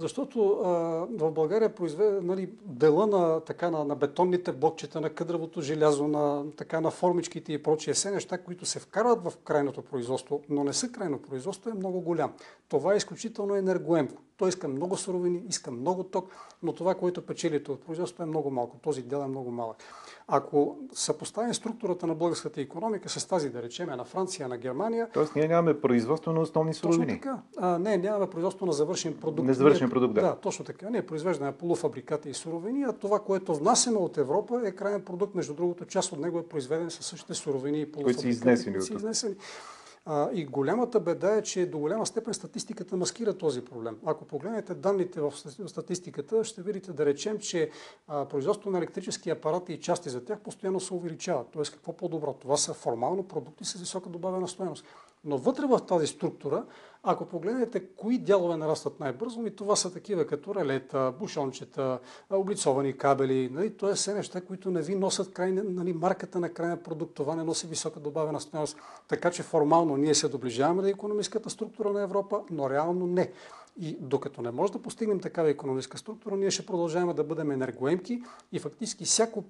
Защото 0.00 0.60
а, 0.64 0.68
в 1.18 1.30
България 1.30 1.74
произведе 1.74 2.20
нали, 2.20 2.50
дела 2.64 3.06
на, 3.06 3.40
така, 3.40 3.70
на, 3.70 3.84
на 3.84 3.96
бетонните 3.96 4.52
блокчета, 4.52 5.00
на 5.00 5.10
къдравото 5.10 5.60
желязо, 5.60 6.08
на, 6.08 6.50
така, 6.56 6.80
на 6.80 6.90
формичките 6.90 7.52
и 7.52 7.62
прочие 7.62 7.94
все 7.94 8.10
неща, 8.10 8.38
които 8.38 8.66
се 8.66 8.78
вкарват 8.78 9.24
в 9.24 9.32
крайното 9.44 9.82
производство, 9.82 10.40
но 10.48 10.64
не 10.64 10.72
са 10.72 10.88
крайно 10.88 11.18
производство, 11.18 11.70
е 11.70 11.74
много 11.74 12.00
голям. 12.00 12.32
Това 12.68 12.94
е 12.94 12.96
изключително 12.96 13.54
енергоемко. 13.54 14.22
Той 14.40 14.48
иска 14.48 14.68
много 14.68 14.96
суровини, 14.96 15.42
иска 15.48 15.70
много 15.70 16.02
ток, 16.02 16.30
но 16.62 16.72
това, 16.72 16.94
което 16.94 17.26
печелите 17.26 17.70
от 17.72 17.80
производството 17.80 18.22
е 18.22 18.26
много 18.26 18.50
малко. 18.50 18.76
Този 18.82 19.02
дел 19.02 19.18
е 19.18 19.26
много 19.26 19.50
малък. 19.50 19.76
Ако 20.28 20.78
съпоставим 20.92 21.54
структурата 21.54 22.06
на 22.06 22.14
българската 22.14 22.60
економика 22.60 23.08
с 23.08 23.26
тази, 23.26 23.50
да 23.50 23.62
речем, 23.62 23.88
на 23.88 24.04
Франция, 24.04 24.48
на 24.48 24.58
Германия... 24.58 25.08
Тоест 25.12 25.36
ние 25.36 25.48
нямаме 25.48 25.80
производство 25.80 26.32
на 26.32 26.40
основни 26.40 26.74
суровини. 26.74 27.06
Точно 27.06 27.20
така. 27.20 27.42
А, 27.56 27.78
не, 27.78 27.96
нямаме 27.96 28.30
производство 28.30 28.66
на 28.66 28.72
завършен 28.72 29.16
продукт. 29.16 29.46
Незавършен 29.46 29.90
продукт, 29.90 30.14
да. 30.14 30.20
Да, 30.20 30.36
точно 30.36 30.64
така. 30.64 30.90
Ние 30.90 31.06
произвеждаме 31.06 31.52
полуфабрикати 31.52 32.28
и 32.28 32.34
суровини, 32.34 32.82
а 32.82 32.92
това, 32.92 33.18
което 33.18 33.54
внасяме 33.54 33.98
от 33.98 34.18
Европа 34.18 34.62
е 34.64 34.72
крайен 34.72 35.02
продукт. 35.02 35.34
Между 35.34 35.54
другото, 35.54 35.84
част 35.84 36.12
от 36.12 36.20
него 36.20 36.38
е 36.38 36.42
произведен 36.42 36.90
със 36.90 37.06
същите 37.06 37.34
суровини 37.34 37.80
и 37.80 37.92
полуфабрикати. 37.92 38.40
Които 38.40 38.84
са 38.84 38.94
изнесени. 38.94 39.34
А, 39.34 39.79
и 40.32 40.46
голямата 40.46 41.00
беда 41.00 41.36
е, 41.36 41.42
че 41.42 41.66
до 41.66 41.78
голяма 41.78 42.06
степен 42.06 42.34
статистиката 42.34 42.96
маскира 42.96 43.38
този 43.38 43.64
проблем. 43.64 43.98
Ако 44.06 44.24
погледнете 44.24 44.74
данните 44.74 45.20
в 45.20 45.32
статистиката, 45.66 46.44
ще 46.44 46.62
видите 46.62 46.92
да 46.92 47.06
речем, 47.06 47.38
че 47.38 47.70
производството 48.06 48.70
на 48.70 48.78
електрически 48.78 49.30
апарати 49.30 49.72
и 49.72 49.80
части 49.80 50.08
за 50.10 50.24
тях 50.24 50.40
постоянно 50.40 50.80
се 50.80 50.94
увеличава. 50.94 51.44
Тоест 51.52 51.72
какво 51.72 51.92
по-добро? 51.92 52.32
Това 52.32 52.56
са 52.56 52.74
формално 52.74 53.22
продукти 53.22 53.64
с 53.64 53.72
висока 53.72 54.08
добавена 54.08 54.48
стоеност. 54.48 54.84
Но 55.24 55.38
вътре 55.38 55.66
в 55.66 55.80
тази 55.80 56.06
структура, 56.06 56.64
ако 57.02 57.26
погледнете 57.26 57.86
кои 57.86 58.18
дялове 58.18 58.56
нарастват 58.56 59.00
най-бързо, 59.00 59.40
ми 59.40 59.56
това 59.56 59.76
са 59.76 59.92
такива 59.92 60.26
като 60.26 60.54
релета, 60.54 61.14
бушончета, 61.18 61.98
облицовани 62.30 62.98
кабели, 62.98 63.48
нали, 63.52 63.76
т.е. 63.76 63.94
все 63.94 64.14
неща, 64.14 64.40
които 64.40 64.70
не 64.70 64.82
ви 64.82 64.94
носят 64.94 65.32
край, 65.32 65.52
нали, 65.52 65.92
марката 65.92 66.40
на 66.40 66.48
крайния 66.48 66.82
продукт, 66.82 67.14
това 67.14 67.36
не 67.36 67.44
носи 67.44 67.66
висока 67.66 68.00
добавена 68.00 68.40
стоеност. 68.40 68.76
Така 69.08 69.30
че 69.30 69.42
формално 69.42 69.96
ние 69.96 70.14
се 70.14 70.28
доближаваме 70.28 70.82
до 70.82 70.88
економическата 70.88 71.50
структура 71.50 71.92
на 71.92 72.02
Европа, 72.02 72.40
но 72.50 72.70
реално 72.70 73.06
не. 73.06 73.32
И 73.80 73.96
докато 74.00 74.42
не 74.42 74.50
може 74.50 74.72
да 74.72 74.82
постигнем 74.82 75.20
такава 75.20 75.50
економическа 75.50 75.98
структура, 75.98 76.36
ние 76.36 76.50
ще 76.50 76.66
продължаваме 76.66 77.14
да 77.14 77.24
бъдем 77.24 77.50
енергоемки 77.50 78.22
и 78.52 78.58
фактически 78.58 79.04
всяко 79.04 79.44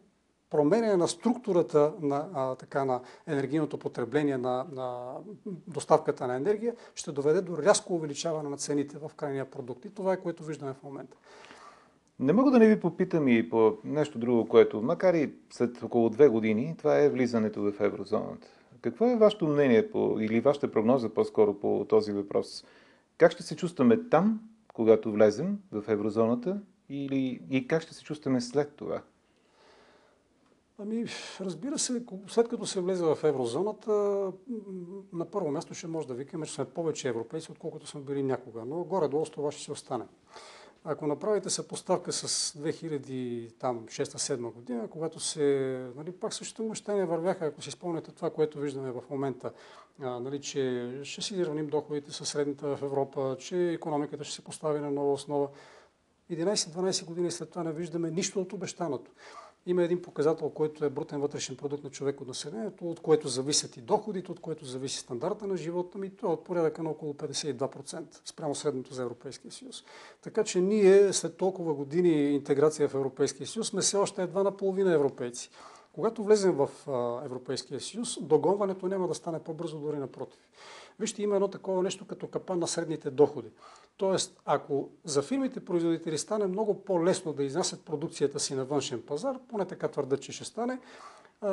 променяне 0.51 0.97
на 0.97 1.09
структурата 1.09 1.93
на, 2.01 2.29
а, 2.35 2.55
така, 2.55 2.85
на 2.85 3.01
енергийното 3.27 3.79
потребление, 3.79 4.39
на, 4.39 4.67
на 4.73 5.15
доставката 5.47 6.27
на 6.27 6.37
енергия, 6.37 6.75
ще 6.95 7.13
доведе 7.13 7.41
до 7.41 7.59
рязко 7.59 7.95
увеличаване 7.95 8.49
на 8.49 8.57
цените 8.57 8.99
в 8.99 9.11
крайния 9.17 9.51
продукт. 9.51 9.85
И 9.85 9.95
това 9.95 10.13
е 10.13 10.21
което 10.21 10.45
виждаме 10.45 10.75
в 10.75 10.83
момента. 10.83 11.17
Не 12.21 12.33
мога 12.33 12.51
да 12.51 12.59
не 12.59 12.69
ви 12.69 12.81
попитам 12.81 13.29
и 13.29 13.51
по 13.51 13.77
нещо 13.85 14.19
друго, 14.19 14.49
което, 14.49 14.83
макар 14.83 15.15
и 15.15 15.33
след 15.51 15.83
около 15.83 16.11
две 16.11 16.29
години, 16.29 16.75
това 16.79 16.99
е 16.99 17.09
влизането 17.09 17.63
в 17.63 17.81
еврозоната. 17.81 18.47
Какво 18.83 19.07
е 19.07 19.17
вашето 19.17 19.47
мнение 19.47 19.91
по, 19.91 20.17
или 20.21 20.41
вашата 20.41 20.71
прогноза 20.71 21.09
по-скоро 21.09 21.55
по 21.55 21.87
този 21.89 22.13
въпрос? 22.13 22.65
Как 23.19 23.33
ще 23.33 23.43
се 23.43 23.57
чувстваме 23.57 24.09
там, 24.09 24.41
когато 24.75 25.13
влезем 25.13 25.59
в 25.73 25.85
еврозоната 25.89 26.61
или, 26.89 27.41
и 27.51 27.69
как 27.69 27.83
ще 27.83 27.95
се 27.95 28.05
чувстваме 28.05 28.41
след 28.41 28.75
това? 28.77 29.03
Ами, 30.83 31.07
разбира 31.41 31.79
се, 31.79 32.03
след 32.29 32.49
като 32.49 32.67
се 32.67 32.81
влезе 32.81 33.05
в 33.05 33.19
еврозоната, 33.25 33.93
на 35.13 35.25
първо 35.25 35.51
място 35.51 35.75
ще 35.75 35.87
може 35.87 36.09
да 36.09 36.15
викаме, 36.15 36.47
че 36.47 36.53
сме 36.53 36.65
повече 36.65 37.09
европейци, 37.09 37.53
отколкото 37.53 37.87
сме 37.87 38.01
били 38.01 38.23
някога. 38.23 38.65
Но 38.67 38.85
горе-долу 38.85 39.27
с 39.27 39.31
това 39.31 39.53
ще 39.53 39.63
се 39.63 39.73
остане. 39.73 40.05
Ако 40.85 41.07
направите 41.07 41.51
съпоставка 41.51 42.13
с 42.13 42.53
2006-2007 42.59 44.53
година, 44.53 44.89
когато 44.91 45.21
се, 45.21 45.87
нали, 45.97 46.13
пак 46.13 46.35
същото 46.35 46.63
мъщение 46.63 47.05
вървяха, 47.05 47.47
ако 47.47 47.63
си 47.63 47.71
спомняте 47.71 48.13
това, 48.13 48.31
което 48.31 48.59
виждаме 48.59 48.91
в 48.91 49.03
момента, 49.11 49.53
а, 50.03 50.21
нали, 50.21 50.41
че 50.41 50.91
ще 51.03 51.23
си 51.23 51.47
равним 51.47 51.67
доходите 51.67 52.13
със 52.13 52.29
средната 52.29 52.77
в 52.77 52.83
Европа, 52.83 53.37
че 53.39 53.73
економиката 53.73 54.25
ще 54.25 54.35
се 54.35 54.45
постави 54.45 54.81
на 54.81 54.91
нова 54.91 55.13
основа. 55.13 55.49
11-12 56.31 57.05
години 57.05 57.31
след 57.31 57.51
това 57.51 57.65
не 57.65 57.73
виждаме 57.73 58.11
нищо 58.11 58.41
от 58.41 58.53
обещаното. 58.53 59.11
Има 59.67 59.83
един 59.83 60.03
показател, 60.03 60.51
който 60.51 60.85
е 60.85 60.91
брутен 60.91 61.21
вътрешен 61.21 61.57
продукт 61.57 61.85
на 61.85 61.91
човек 61.91 62.21
от 62.21 62.29
населението, 62.29 62.91
от 62.91 63.01
което 63.01 63.29
зависят 63.29 63.77
и 63.77 63.81
доходите, 63.81 64.33
от 64.33 64.41
което 64.41 64.65
зависи 64.65 64.99
стандарта 64.99 65.47
на 65.47 65.57
живота 65.57 65.99
ми. 65.99 66.17
Това 66.17 66.31
е 66.31 66.33
от 66.33 66.45
порядъка 66.45 66.83
на 66.83 66.91
около 66.91 67.13
52% 67.13 68.21
спрямо 68.25 68.55
средното 68.55 68.95
за 68.95 69.03
Европейския 69.03 69.53
съюз. 69.53 69.85
Така 70.23 70.45
че 70.45 70.61
ние 70.61 71.13
след 71.13 71.37
толкова 71.37 71.75
години 71.75 72.35
интеграция 72.35 72.89
в 72.89 72.95
Европейския 72.95 73.47
съюз 73.47 73.69
сме 73.69 73.81
все 73.81 73.97
още 73.97 74.23
едва 74.23 74.43
на 74.43 74.57
половина 74.57 74.93
европейци. 74.93 75.51
Когато 75.93 76.25
влезем 76.25 76.53
в 76.53 76.71
Европейския 77.25 77.81
съюз, 77.81 78.19
догонването 78.23 78.89
няма 78.89 79.09
да 79.09 79.15
стане 79.15 79.39
по-бързо, 79.39 79.79
дори 79.79 79.97
напротив. 79.97 80.41
Вижте, 81.01 81.23
има 81.23 81.35
едно 81.35 81.49
такова 81.49 81.83
нещо 81.83 82.07
като 82.07 82.27
капан 82.27 82.59
на 82.59 82.67
средните 82.67 83.11
доходи. 83.11 83.49
Тоест, 83.97 84.41
ако 84.45 84.89
за 85.05 85.23
фирмите 85.23 85.65
производители 85.65 86.19
стане 86.19 86.47
много 86.47 86.85
по-лесно 86.85 87.33
да 87.33 87.45
изнасят 87.45 87.85
продукцията 87.85 88.41
си 88.41 88.55
на 88.55 88.65
външен 88.65 89.03
пазар, 89.03 89.39
поне 89.49 89.65
така 89.65 89.89
твърдят, 89.89 90.23
че 90.23 90.33
ще 90.33 90.45
стане, 90.45 90.79
а, 91.41 91.51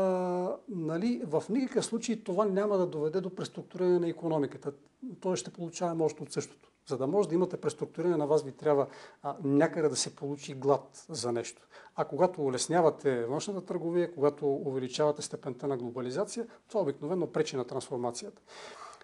нали, 0.70 1.22
в 1.26 1.44
никакъв 1.50 1.86
случай 1.86 2.24
това 2.24 2.46
няма 2.46 2.78
да 2.78 2.88
доведе 2.88 3.22
до 3.22 3.36
преструктуриране 3.36 4.00
на 4.00 4.10
економиката. 4.10 4.72
Той 5.20 5.36
ще 5.36 5.54
получаваме 5.54 6.04
още 6.04 6.24
от 6.24 6.32
същото. 6.32 6.72
За 6.88 6.98
да 6.98 7.08
може 7.08 7.30
да 7.30 7.36
имате 7.36 7.58
преструктуриране, 7.58 8.18
на 8.18 8.28
вас 8.28 8.44
ви 8.44 8.52
трябва 8.52 8.88
а, 9.24 9.36
някъде 9.44 9.90
да 9.90 9.96
се 9.96 10.16
получи 10.16 10.54
глад 10.54 11.06
за 11.10 11.32
нещо. 11.32 11.68
А 11.96 12.06
когато 12.06 12.42
улеснявате 12.42 13.26
външната 13.26 13.66
търговия, 13.66 14.14
когато 14.14 14.48
увеличавате 14.48 15.22
степента 15.22 15.68
на 15.68 15.78
глобализация, 15.78 16.48
това 16.68 16.82
обикновено 16.82 17.28
пречи 17.28 17.56
на 17.56 17.66
трансформацията. 17.66 18.42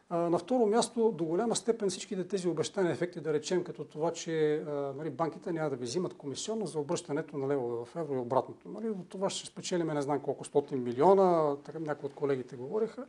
На 0.10 0.38
второ 0.38 0.66
място, 0.66 1.12
до 1.12 1.26
голяма 1.26 1.56
степен 1.56 1.90
всичките 1.90 2.28
тези 2.28 2.48
обещани 2.48 2.92
ефекти, 2.92 3.20
да 3.20 3.34
речем, 3.34 3.64
като 3.64 3.84
това, 3.84 4.12
че 4.12 4.64
нали, 4.98 5.10
банките 5.10 5.52
няма 5.52 5.70
да 5.70 5.76
ви 5.76 5.84
взимат 5.84 6.14
комисионно 6.14 6.66
за 6.66 6.80
обръщането 6.80 7.38
на 7.38 7.48
левове 7.48 7.86
в 7.86 7.96
евро 7.96 8.14
и 8.16 8.18
обратното. 8.18 8.70
Нали, 8.70 8.90
от 8.90 9.10
това 9.10 9.30
ще 9.30 9.48
спечелиме 9.48 9.94
не 9.94 10.02
знам 10.02 10.20
колко 10.20 10.44
стотин 10.44 10.84
милиона, 10.84 11.56
така 11.64 11.80
някои 11.80 12.08
от 12.08 12.16
колегите 12.16 12.56
говориха. 12.56 13.06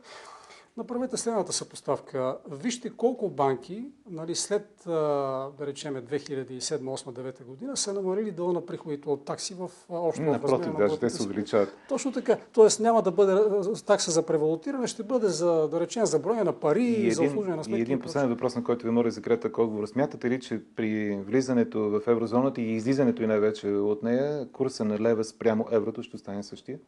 Направете 0.77 1.17
следната 1.17 1.53
съпоставка. 1.53 2.37
Вижте 2.51 2.89
колко 2.89 3.29
банки 3.29 3.85
нали, 4.09 4.35
след, 4.35 4.83
да 4.85 5.53
речеме, 5.59 6.01
2007-2008-2009 6.01 7.43
година 7.43 7.77
са 7.77 7.93
намалили 7.93 8.31
дълга 8.31 8.53
на 8.53 8.65
приходите 8.65 9.09
от 9.09 9.25
такси 9.25 9.53
в 9.53 9.71
общо 9.89 10.21
Напротив, 10.23 10.73
на 10.73 10.79
даже 10.79 10.99
те 10.99 11.09
се 11.09 11.23
увеличават. 11.23 11.77
Точно 11.89 12.11
така. 12.11 12.37
Тоест 12.53 12.79
няма 12.79 13.01
да 13.01 13.11
бъде 13.11 13.41
такса 13.85 14.11
за 14.11 14.25
превалутиране, 14.25 14.87
ще 14.87 15.03
бъде 15.03 15.27
за, 15.27 15.67
да 15.67 15.79
речем, 15.79 16.05
за 16.05 16.19
броя 16.19 16.43
на 16.43 16.53
пари 16.53 16.83
и, 16.83 16.95
един, 16.95 17.11
за 17.11 17.23
обслужване 17.23 17.55
на 17.55 17.63
сметки. 17.63 17.79
И 17.79 17.81
един 17.81 17.99
последен 17.99 18.29
въпрос, 18.29 18.55
на 18.55 18.63
който 18.63 18.85
ви 18.85 18.91
моля 18.91 19.11
за 19.11 19.21
кратък 19.21 19.57
отговор. 19.57 19.85
Смятате 19.85 20.29
ли, 20.29 20.39
че 20.39 20.61
при 20.75 21.15
влизането 21.15 21.79
в 21.79 22.01
еврозоната 22.07 22.61
и 22.61 22.75
излизането 22.75 23.23
и 23.23 23.27
най-вече 23.27 23.67
от 23.67 24.03
нея, 24.03 24.47
курса 24.51 24.85
на 24.85 24.99
лева 24.99 25.23
спрямо 25.23 25.67
еврото 25.71 26.03
ще 26.03 26.17
стане 26.17 26.43
същия? 26.43 26.79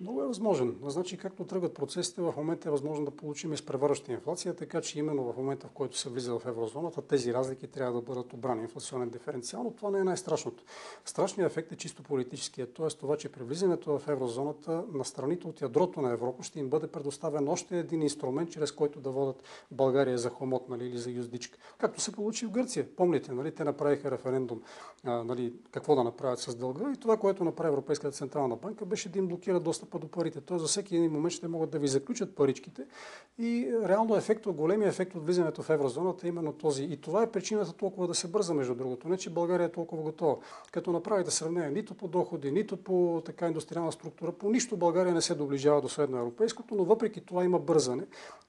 Много 0.00 0.22
е 0.22 0.26
възможен. 0.26 0.74
Значи, 0.86 1.16
както 1.16 1.44
тръгват 1.44 1.74
процесите, 1.74 2.20
в 2.20 2.34
момента 2.36 2.68
е 2.68 2.72
възможно 2.72 3.04
да 3.04 3.10
получим 3.10 3.35
получим 3.36 3.52
изпреварваща 3.52 4.12
инфлация, 4.12 4.54
така 4.54 4.80
че 4.80 4.98
именно 4.98 5.32
в 5.32 5.36
момента, 5.36 5.66
в 5.66 5.70
който 5.70 5.98
се 5.98 6.08
влиза 6.08 6.38
в 6.38 6.46
еврозоната, 6.46 7.02
тези 7.02 7.34
разлики 7.34 7.66
трябва 7.66 7.92
да 7.92 8.00
бъдат 8.00 8.32
обрани 8.32 8.62
инфлационен 8.62 9.08
диференциал, 9.08 9.62
но 9.62 9.70
това 9.70 9.90
не 9.90 9.98
е 9.98 10.04
най-страшното. 10.04 10.64
Страшният 11.04 11.52
ефект 11.52 11.72
е 11.72 11.76
чисто 11.76 12.02
политическият, 12.02 12.74
т.е. 12.74 12.88
това, 12.88 13.16
че 13.16 13.28
при 13.28 13.44
влизането 13.44 13.98
в 13.98 14.08
еврозоната 14.08 14.84
на 14.92 15.04
страните 15.04 15.46
от 15.46 15.60
ядрото 15.60 16.00
на 16.00 16.12
Европа 16.12 16.42
ще 16.42 16.60
им 16.60 16.68
бъде 16.68 16.86
предоставен 16.86 17.48
още 17.48 17.78
един 17.78 18.02
инструмент, 18.02 18.50
чрез 18.50 18.72
който 18.72 19.00
да 19.00 19.10
водят 19.10 19.42
България 19.70 20.18
за 20.18 20.30
хомот 20.30 20.68
нали, 20.68 20.86
или 20.86 20.98
за 20.98 21.10
юздичка. 21.10 21.58
Както 21.78 22.00
се 22.00 22.12
получи 22.12 22.46
в 22.46 22.50
Гърция. 22.50 22.96
Помните, 22.96 23.32
нали, 23.32 23.54
те 23.54 23.64
направиха 23.64 24.10
референдум 24.10 24.62
а, 25.04 25.24
нали, 25.24 25.52
какво 25.70 25.94
да 25.94 26.04
направят 26.04 26.38
с 26.38 26.54
дълга 26.54 26.92
и 26.92 26.96
това, 26.96 27.16
което 27.16 27.44
направи 27.44 27.68
Европейската 27.68 28.12
централна 28.12 28.56
банка, 28.56 28.86
беше 28.86 29.08
да 29.08 29.18
им 29.18 29.28
блокира 29.28 29.60
достъпа 29.60 29.98
до 29.98 30.08
парите. 30.08 30.40
Тоест 30.40 30.62
за 30.62 30.68
всеки 30.68 30.96
един 30.96 31.12
момент 31.12 31.32
ще 31.32 31.48
могат 31.48 31.70
да 31.70 31.78
ви 31.78 31.88
заключат 31.88 32.34
паричките 32.34 32.86
и 33.38 33.72
реално 33.84 34.16
ефект, 34.16 34.46
големия 34.46 34.88
ефект 34.88 35.14
от 35.14 35.24
влизането 35.26 35.62
в 35.62 35.70
еврозоната 35.70 36.26
е 36.26 36.28
именно 36.28 36.52
този. 36.52 36.84
И 36.84 36.96
това 36.96 37.22
е 37.22 37.30
причината 37.30 37.72
толкова 37.72 38.06
да 38.06 38.14
се 38.14 38.28
бърза, 38.28 38.54
между 38.54 38.74
другото. 38.74 39.08
Не, 39.08 39.16
че 39.16 39.30
България 39.30 39.64
е 39.64 39.72
толкова 39.72 40.02
готова. 40.02 40.36
Като 40.72 40.92
направите 40.92 41.30
сравнение 41.30 41.70
нито 41.70 41.94
по 41.94 42.08
доходи, 42.08 42.50
нито 42.50 42.76
по 42.76 43.22
така 43.24 43.46
индустриална 43.46 43.92
структура, 43.92 44.32
по 44.32 44.50
нищо 44.50 44.76
България 44.76 45.14
не 45.14 45.22
се 45.22 45.34
доближава 45.34 45.80
до 45.80 45.88
средноевропейското, 45.88 46.74
но 46.74 46.84
въпреки 46.84 47.20
това 47.20 47.44
има 47.44 47.58
бързане. 47.58 48.06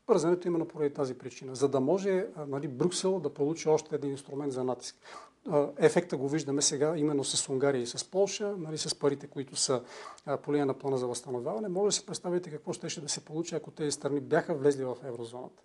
Бързането 0.08 0.48
именно 0.48 0.66
поради 0.68 0.94
тази 0.94 1.14
причина, 1.14 1.56
за 1.56 1.68
да 1.68 1.80
може 1.80 2.26
нали, 2.48 2.68
Брюксел 2.68 3.20
да 3.20 3.30
получи 3.30 3.70
още 3.70 3.96
един 3.96 4.12
инструмент 4.12 4.54
за 4.54 4.64
натиск. 4.64 4.96
Ефекта 5.78 6.18
го 6.18 6.30
виждаме 6.30 6.62
сега 6.62 6.98
именно 6.98 7.24
с 7.24 7.50
Унгария 7.50 7.82
и 7.82 7.88
с 7.88 8.12
Полша, 8.12 8.56
нали, 8.58 8.78
с 8.78 8.96
парите, 8.96 9.28
които 9.28 9.56
са 9.56 9.82
по 10.44 10.54
линия 10.54 10.66
на 10.66 10.74
плана 10.74 10.98
за 10.98 11.08
възстановяване. 11.08 11.68
Може 11.68 11.86
да 11.86 11.92
си 11.92 12.06
представите 12.06 12.50
какво 12.50 12.74
ще 12.74 13.02
да 13.02 13.10
се 13.10 13.26
получи, 13.26 13.56
ако 13.56 13.72
тези 13.72 13.92
страни 13.92 14.20
бяха 14.20 14.54
влезли 14.54 14.84
в 14.84 14.98
еврозоната. 15.04 15.64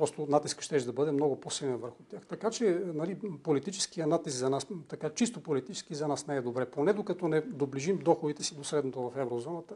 Просто 0.00 0.26
натискът 0.28 0.64
ще 0.64 0.78
да 0.80 0.92
бъде 0.92 1.12
много 1.12 1.40
по-силен 1.40 1.76
върху 1.76 2.02
тях. 2.10 2.20
Така 2.28 2.50
че 2.50 2.80
нали, 2.94 3.18
политическия 3.42 4.06
натиск 4.06 4.36
за 4.36 4.50
нас, 4.50 4.66
така 4.88 5.10
чисто 5.10 5.40
политически 5.40 5.94
за 5.94 6.08
нас 6.08 6.26
не 6.26 6.36
е 6.36 6.40
добре. 6.40 6.66
Поне 6.66 6.92
докато 6.92 7.28
не 7.28 7.40
доближим 7.40 7.96
доходите 7.96 8.42
си 8.42 8.56
до 8.56 8.64
средното 8.64 9.10
в 9.10 9.20
еврозоната, 9.20 9.74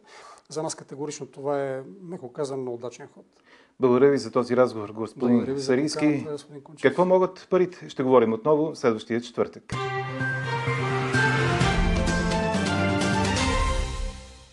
за 0.48 0.62
нас 0.62 0.74
категорично 0.74 1.26
това 1.26 1.62
е, 1.62 1.82
меко 2.02 2.32
казано, 2.32 2.74
удачен 2.74 3.08
ход. 3.14 3.24
Благодаря 3.80 4.10
ви 4.10 4.18
за 4.18 4.30
този 4.30 4.56
разговор, 4.56 4.92
господин 4.92 5.60
Сарийски. 5.60 6.26
Какво 6.82 7.04
могат 7.04 7.46
парите? 7.50 7.88
Ще 7.88 8.02
говорим 8.02 8.32
отново 8.32 8.76
следващия 8.76 9.20
четвъртък. 9.20 9.74